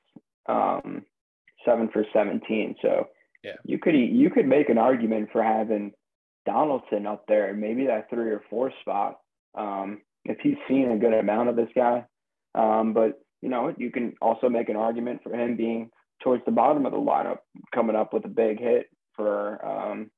um, 0.46 1.04
seven 1.64 1.88
for 1.92 2.04
seventeen. 2.12 2.74
So 2.82 3.08
yeah, 3.44 3.54
you 3.64 3.78
could 3.78 3.94
you 3.94 4.30
could 4.30 4.46
make 4.46 4.68
an 4.68 4.78
argument 4.78 5.28
for 5.32 5.42
having 5.42 5.92
Donaldson 6.44 7.06
up 7.06 7.24
there, 7.28 7.54
maybe 7.54 7.86
that 7.86 8.10
three 8.10 8.30
or 8.30 8.42
four 8.50 8.72
spot, 8.80 9.18
um, 9.56 10.02
if 10.24 10.38
he's 10.42 10.56
seen 10.68 10.90
a 10.90 10.98
good 10.98 11.14
amount 11.14 11.48
of 11.48 11.56
this 11.56 11.70
guy. 11.74 12.04
Um, 12.54 12.92
but 12.92 13.20
you 13.42 13.48
know, 13.48 13.72
you 13.76 13.90
can 13.90 14.14
also 14.20 14.48
make 14.48 14.68
an 14.68 14.76
argument 14.76 15.22
for 15.22 15.32
him 15.32 15.56
being 15.56 15.90
towards 16.22 16.44
the 16.46 16.50
bottom 16.50 16.86
of 16.86 16.92
the 16.92 16.98
lineup, 16.98 17.38
coming 17.74 17.94
up 17.94 18.12
with 18.12 18.24
a 18.24 18.28
big 18.28 18.58
hit 18.58 18.86
for 19.16 19.64
um, 19.64 20.10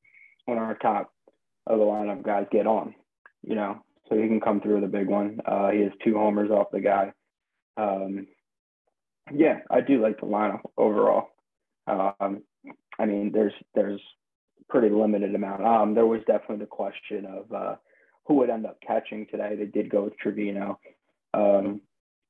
when 0.46 0.58
our 0.58 0.74
top 0.76 1.12
of 1.66 1.78
the 1.78 1.84
lineup 1.84 2.22
guys 2.24 2.46
get 2.50 2.66
on. 2.66 2.94
You 3.42 3.54
know, 3.54 3.78
so 4.08 4.16
he 4.16 4.26
can 4.26 4.40
come 4.40 4.60
through 4.60 4.76
with 4.76 4.84
a 4.84 4.88
big 4.88 5.08
one. 5.08 5.40
Uh, 5.46 5.70
he 5.70 5.80
has 5.82 5.92
two 6.04 6.14
homers 6.14 6.50
off 6.50 6.72
the 6.72 6.80
guy. 6.80 7.12
Um, 7.76 8.26
yeah, 9.32 9.60
I 9.70 9.80
do 9.80 10.02
like 10.02 10.20
the 10.20 10.26
lineup 10.26 10.62
overall. 10.76 11.28
Um, 11.86 12.42
I 12.98 13.06
mean, 13.06 13.30
there's 13.32 13.52
there's 13.74 14.00
pretty 14.68 14.90
limited 14.90 15.34
amount. 15.34 15.64
Um, 15.64 15.94
there 15.94 16.06
was 16.06 16.20
definitely 16.26 16.58
the 16.58 16.66
question 16.66 17.26
of 17.26 17.52
uh, 17.52 17.76
who 18.26 18.34
would 18.34 18.50
end 18.50 18.66
up 18.66 18.78
catching 18.86 19.26
today. 19.30 19.54
They 19.56 19.66
did 19.66 19.90
go 19.90 20.04
with 20.04 20.18
Trevino. 20.18 20.78
Um, 21.34 21.80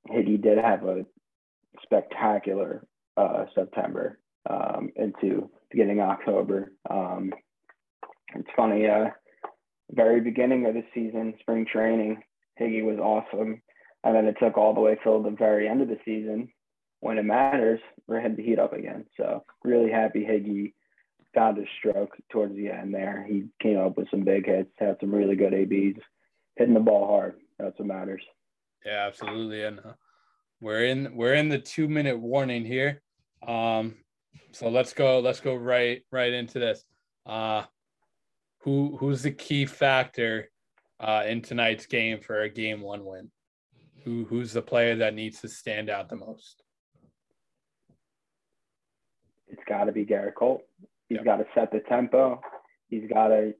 Higgy 0.08 0.40
did 0.40 0.58
have 0.58 0.84
a 0.84 1.04
spectacular 1.82 2.84
uh, 3.16 3.46
September 3.54 4.18
um, 4.48 4.90
into 4.96 5.50
beginning 5.70 6.00
October. 6.00 6.72
Um, 6.88 7.32
it's 8.34 8.48
funny, 8.56 8.86
uh, 8.86 9.06
very 9.90 10.20
beginning 10.20 10.66
of 10.66 10.74
the 10.74 10.84
season, 10.94 11.34
spring 11.40 11.66
training, 11.70 12.22
Higgy 12.60 12.84
was 12.84 12.98
awesome. 12.98 13.62
And 14.04 14.14
then 14.14 14.26
it 14.26 14.36
took 14.40 14.56
all 14.56 14.74
the 14.74 14.80
way 14.80 14.96
till 15.02 15.22
the 15.22 15.30
very 15.30 15.68
end 15.68 15.82
of 15.82 15.88
the 15.88 15.98
season 16.04 16.48
when 17.00 17.18
it 17.18 17.24
matters 17.24 17.80
for 18.06 18.20
him 18.20 18.36
to 18.36 18.42
heat 18.42 18.58
up 18.58 18.72
again. 18.72 19.06
So 19.16 19.44
really 19.64 19.90
happy 19.90 20.20
Higgy 20.20 20.72
found 21.34 21.58
his 21.58 21.66
stroke 21.78 22.16
towards 22.30 22.54
the 22.54 22.68
end 22.68 22.94
there. 22.94 23.24
He 23.28 23.44
came 23.60 23.78
up 23.78 23.96
with 23.96 24.08
some 24.10 24.22
big 24.22 24.46
hits, 24.46 24.70
had 24.78 24.96
some 25.00 25.14
really 25.14 25.36
good 25.36 25.54
ABs, 25.54 26.00
hitting 26.56 26.74
the 26.74 26.80
ball 26.80 27.06
hard. 27.06 27.36
That's 27.58 27.78
what 27.78 27.88
matters. 27.88 28.22
Yeah, 28.84 29.06
absolutely. 29.06 29.64
And 29.64 29.80
uh, 29.80 29.92
we're 30.60 30.84
in 30.84 31.14
we're 31.14 31.34
in 31.34 31.48
the 31.48 31.58
two 31.58 31.88
minute 31.88 32.18
warning 32.18 32.64
here. 32.64 33.02
Um, 33.46 33.96
so 34.52 34.68
let's 34.68 34.92
go 34.92 35.20
let's 35.20 35.40
go 35.40 35.54
right 35.54 36.02
right 36.10 36.32
into 36.32 36.58
this. 36.58 36.84
Uh, 37.26 37.64
who 38.60 38.96
who's 38.98 39.22
the 39.22 39.30
key 39.30 39.66
factor 39.66 40.50
uh, 41.00 41.24
in 41.26 41.42
tonight's 41.42 41.86
game 41.86 42.20
for 42.20 42.42
a 42.42 42.48
game 42.48 42.80
one 42.80 43.04
win? 43.04 43.30
Who 44.04 44.24
who's 44.24 44.52
the 44.52 44.62
player 44.62 44.96
that 44.96 45.14
needs 45.14 45.40
to 45.42 45.48
stand 45.48 45.90
out 45.90 46.08
the 46.08 46.16
most? 46.16 46.62
It's 49.48 49.62
got 49.68 49.84
to 49.84 49.92
be 49.92 50.04
Gerrit 50.04 50.34
Cole. 50.34 50.62
He's 51.08 51.16
yep. 51.16 51.24
got 51.24 51.36
to 51.36 51.46
set 51.54 51.72
the 51.72 51.80
tempo. 51.88 52.40
He's 52.88 53.08
got 53.12 53.28
to 53.28 53.54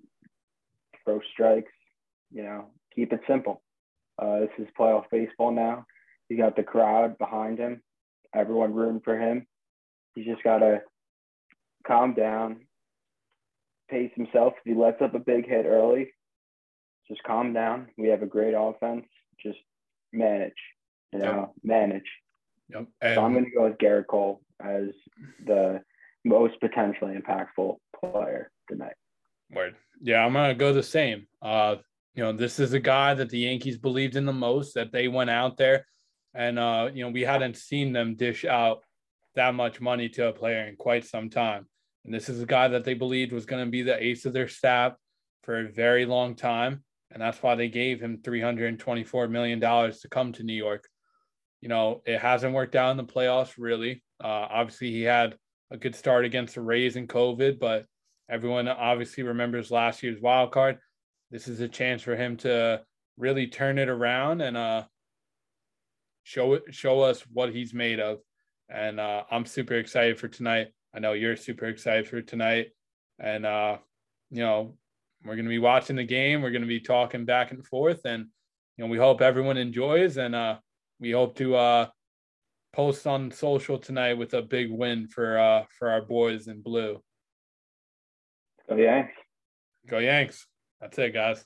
throw 1.04 1.20
strikes. 1.32 1.72
You 2.30 2.42
know, 2.42 2.66
keep 2.94 3.12
it 3.12 3.20
simple. 3.26 3.62
Uh, 4.20 4.40
this 4.40 4.50
is 4.58 4.66
playoff 4.78 5.04
baseball 5.10 5.52
now. 5.52 5.86
He 6.28 6.36
got 6.36 6.56
the 6.56 6.62
crowd 6.62 7.16
behind 7.16 7.58
him, 7.58 7.80
everyone 8.34 8.74
rooting 8.74 9.00
for 9.00 9.18
him. 9.18 9.46
He's 10.14 10.26
just 10.26 10.42
got 10.42 10.58
to 10.58 10.80
calm 11.86 12.14
down, 12.14 12.60
pace 13.90 14.10
himself. 14.14 14.54
If 14.58 14.64
he 14.64 14.80
lets 14.80 15.00
up 15.00 15.14
a 15.14 15.20
big 15.20 15.48
hit 15.48 15.66
early, 15.66 16.12
just 17.08 17.22
calm 17.22 17.52
down. 17.52 17.88
We 17.96 18.08
have 18.08 18.22
a 18.22 18.26
great 18.26 18.54
offense. 18.54 19.06
Just 19.42 19.58
manage, 20.12 20.52
you 21.12 21.20
know, 21.20 21.24
yep. 21.24 21.50
manage. 21.62 22.10
Yep. 22.70 22.86
And 23.00 23.14
so 23.14 23.24
I'm 23.24 23.32
going 23.32 23.44
to 23.44 23.50
go 23.50 23.64
with 23.64 23.78
Gerrit 23.78 24.06
Cole 24.08 24.40
as 24.60 24.88
the 25.46 25.80
most 26.24 26.60
potentially 26.60 27.16
impactful 27.16 27.76
player 27.98 28.50
tonight. 28.68 28.94
Word. 29.50 29.76
Yeah, 30.02 30.24
I'm 30.24 30.32
going 30.32 30.50
to 30.50 30.54
go 30.54 30.72
the 30.72 30.82
same. 30.82 31.26
Uh, 31.40 31.76
you 32.14 32.22
know, 32.22 32.32
this 32.32 32.58
is 32.58 32.72
a 32.72 32.80
guy 32.80 33.14
that 33.14 33.30
the 33.30 33.38
Yankees 33.38 33.78
believed 33.78 34.16
in 34.16 34.26
the 34.26 34.32
most, 34.32 34.74
that 34.74 34.92
they 34.92 35.08
went 35.08 35.30
out 35.30 35.56
there 35.56 35.86
and, 36.34 36.58
uh, 36.58 36.90
you 36.92 37.04
know, 37.04 37.10
we 37.10 37.22
hadn't 37.22 37.56
seen 37.56 37.92
them 37.92 38.16
dish 38.16 38.44
out 38.44 38.82
that 39.38 39.54
much 39.54 39.80
money 39.80 40.08
to 40.10 40.28
a 40.28 40.32
player 40.32 40.66
in 40.66 40.76
quite 40.76 41.06
some 41.06 41.30
time. 41.30 41.66
And 42.04 42.12
this 42.12 42.28
is 42.28 42.42
a 42.42 42.46
guy 42.46 42.68
that 42.68 42.84
they 42.84 42.94
believed 42.94 43.32
was 43.32 43.46
going 43.46 43.64
to 43.64 43.70
be 43.70 43.82
the 43.82 44.02
ace 44.02 44.24
of 44.24 44.32
their 44.32 44.48
staff 44.48 44.94
for 45.44 45.60
a 45.60 45.70
very 45.70 46.06
long 46.06 46.34
time. 46.34 46.82
And 47.10 47.22
that's 47.22 47.42
why 47.42 47.54
they 47.54 47.68
gave 47.68 48.00
him 48.00 48.18
$324 48.18 49.30
million 49.30 49.60
to 49.60 50.08
come 50.10 50.32
to 50.32 50.42
New 50.42 50.54
York. 50.54 50.88
You 51.60 51.68
know, 51.68 52.02
it 52.04 52.20
hasn't 52.20 52.54
worked 52.54 52.76
out 52.76 52.90
in 52.90 52.96
the 52.96 53.04
playoffs, 53.04 53.54
really. 53.58 54.02
Uh, 54.22 54.46
obviously, 54.50 54.90
he 54.90 55.02
had 55.02 55.36
a 55.70 55.76
good 55.76 55.94
start 55.94 56.24
against 56.24 56.54
the 56.54 56.60
Rays 56.60 56.96
in 56.96 57.06
COVID, 57.06 57.58
but 57.58 57.86
everyone 58.28 58.68
obviously 58.68 59.22
remembers 59.22 59.70
last 59.70 60.02
year's 60.02 60.20
wild 60.20 60.52
card. 60.52 60.78
This 61.30 61.48
is 61.48 61.60
a 61.60 61.68
chance 61.68 62.02
for 62.02 62.16
him 62.16 62.36
to 62.38 62.82
really 63.16 63.46
turn 63.46 63.78
it 63.78 63.88
around 63.88 64.40
and 64.40 64.56
uh, 64.56 64.84
show 66.24 66.60
show 66.70 67.00
us 67.00 67.22
what 67.32 67.52
he's 67.52 67.74
made 67.74 68.00
of. 68.00 68.18
And 68.68 69.00
uh, 69.00 69.24
I'm 69.30 69.46
super 69.46 69.74
excited 69.74 70.18
for 70.18 70.28
tonight. 70.28 70.68
I 70.94 70.98
know 70.98 71.12
you're 71.12 71.36
super 71.36 71.66
excited 71.66 72.08
for 72.08 72.20
tonight. 72.20 72.68
And, 73.18 73.46
uh, 73.46 73.78
you 74.30 74.42
know, 74.42 74.76
we're 75.24 75.34
going 75.34 75.46
to 75.46 75.50
be 75.50 75.58
watching 75.58 75.96
the 75.96 76.04
game. 76.04 76.42
We're 76.42 76.50
going 76.50 76.62
to 76.62 76.68
be 76.68 76.80
talking 76.80 77.24
back 77.24 77.50
and 77.50 77.66
forth. 77.66 78.00
And, 78.04 78.26
you 78.76 78.84
know, 78.84 78.90
we 78.90 78.98
hope 78.98 79.20
everyone 79.20 79.56
enjoys. 79.56 80.16
And 80.16 80.34
uh, 80.34 80.58
we 81.00 81.12
hope 81.12 81.36
to 81.36 81.56
uh, 81.56 81.86
post 82.72 83.06
on 83.06 83.30
social 83.30 83.78
tonight 83.78 84.14
with 84.14 84.34
a 84.34 84.42
big 84.42 84.70
win 84.70 85.08
for 85.08 85.38
uh, 85.38 85.64
for 85.78 85.90
our 85.90 86.02
boys 86.02 86.48
in 86.48 86.62
blue. 86.62 87.02
Go 88.68 88.76
Yanks. 88.76 89.14
Go 89.88 89.98
Yanks. 89.98 90.46
That's 90.80 90.98
it, 90.98 91.14
guys. 91.14 91.44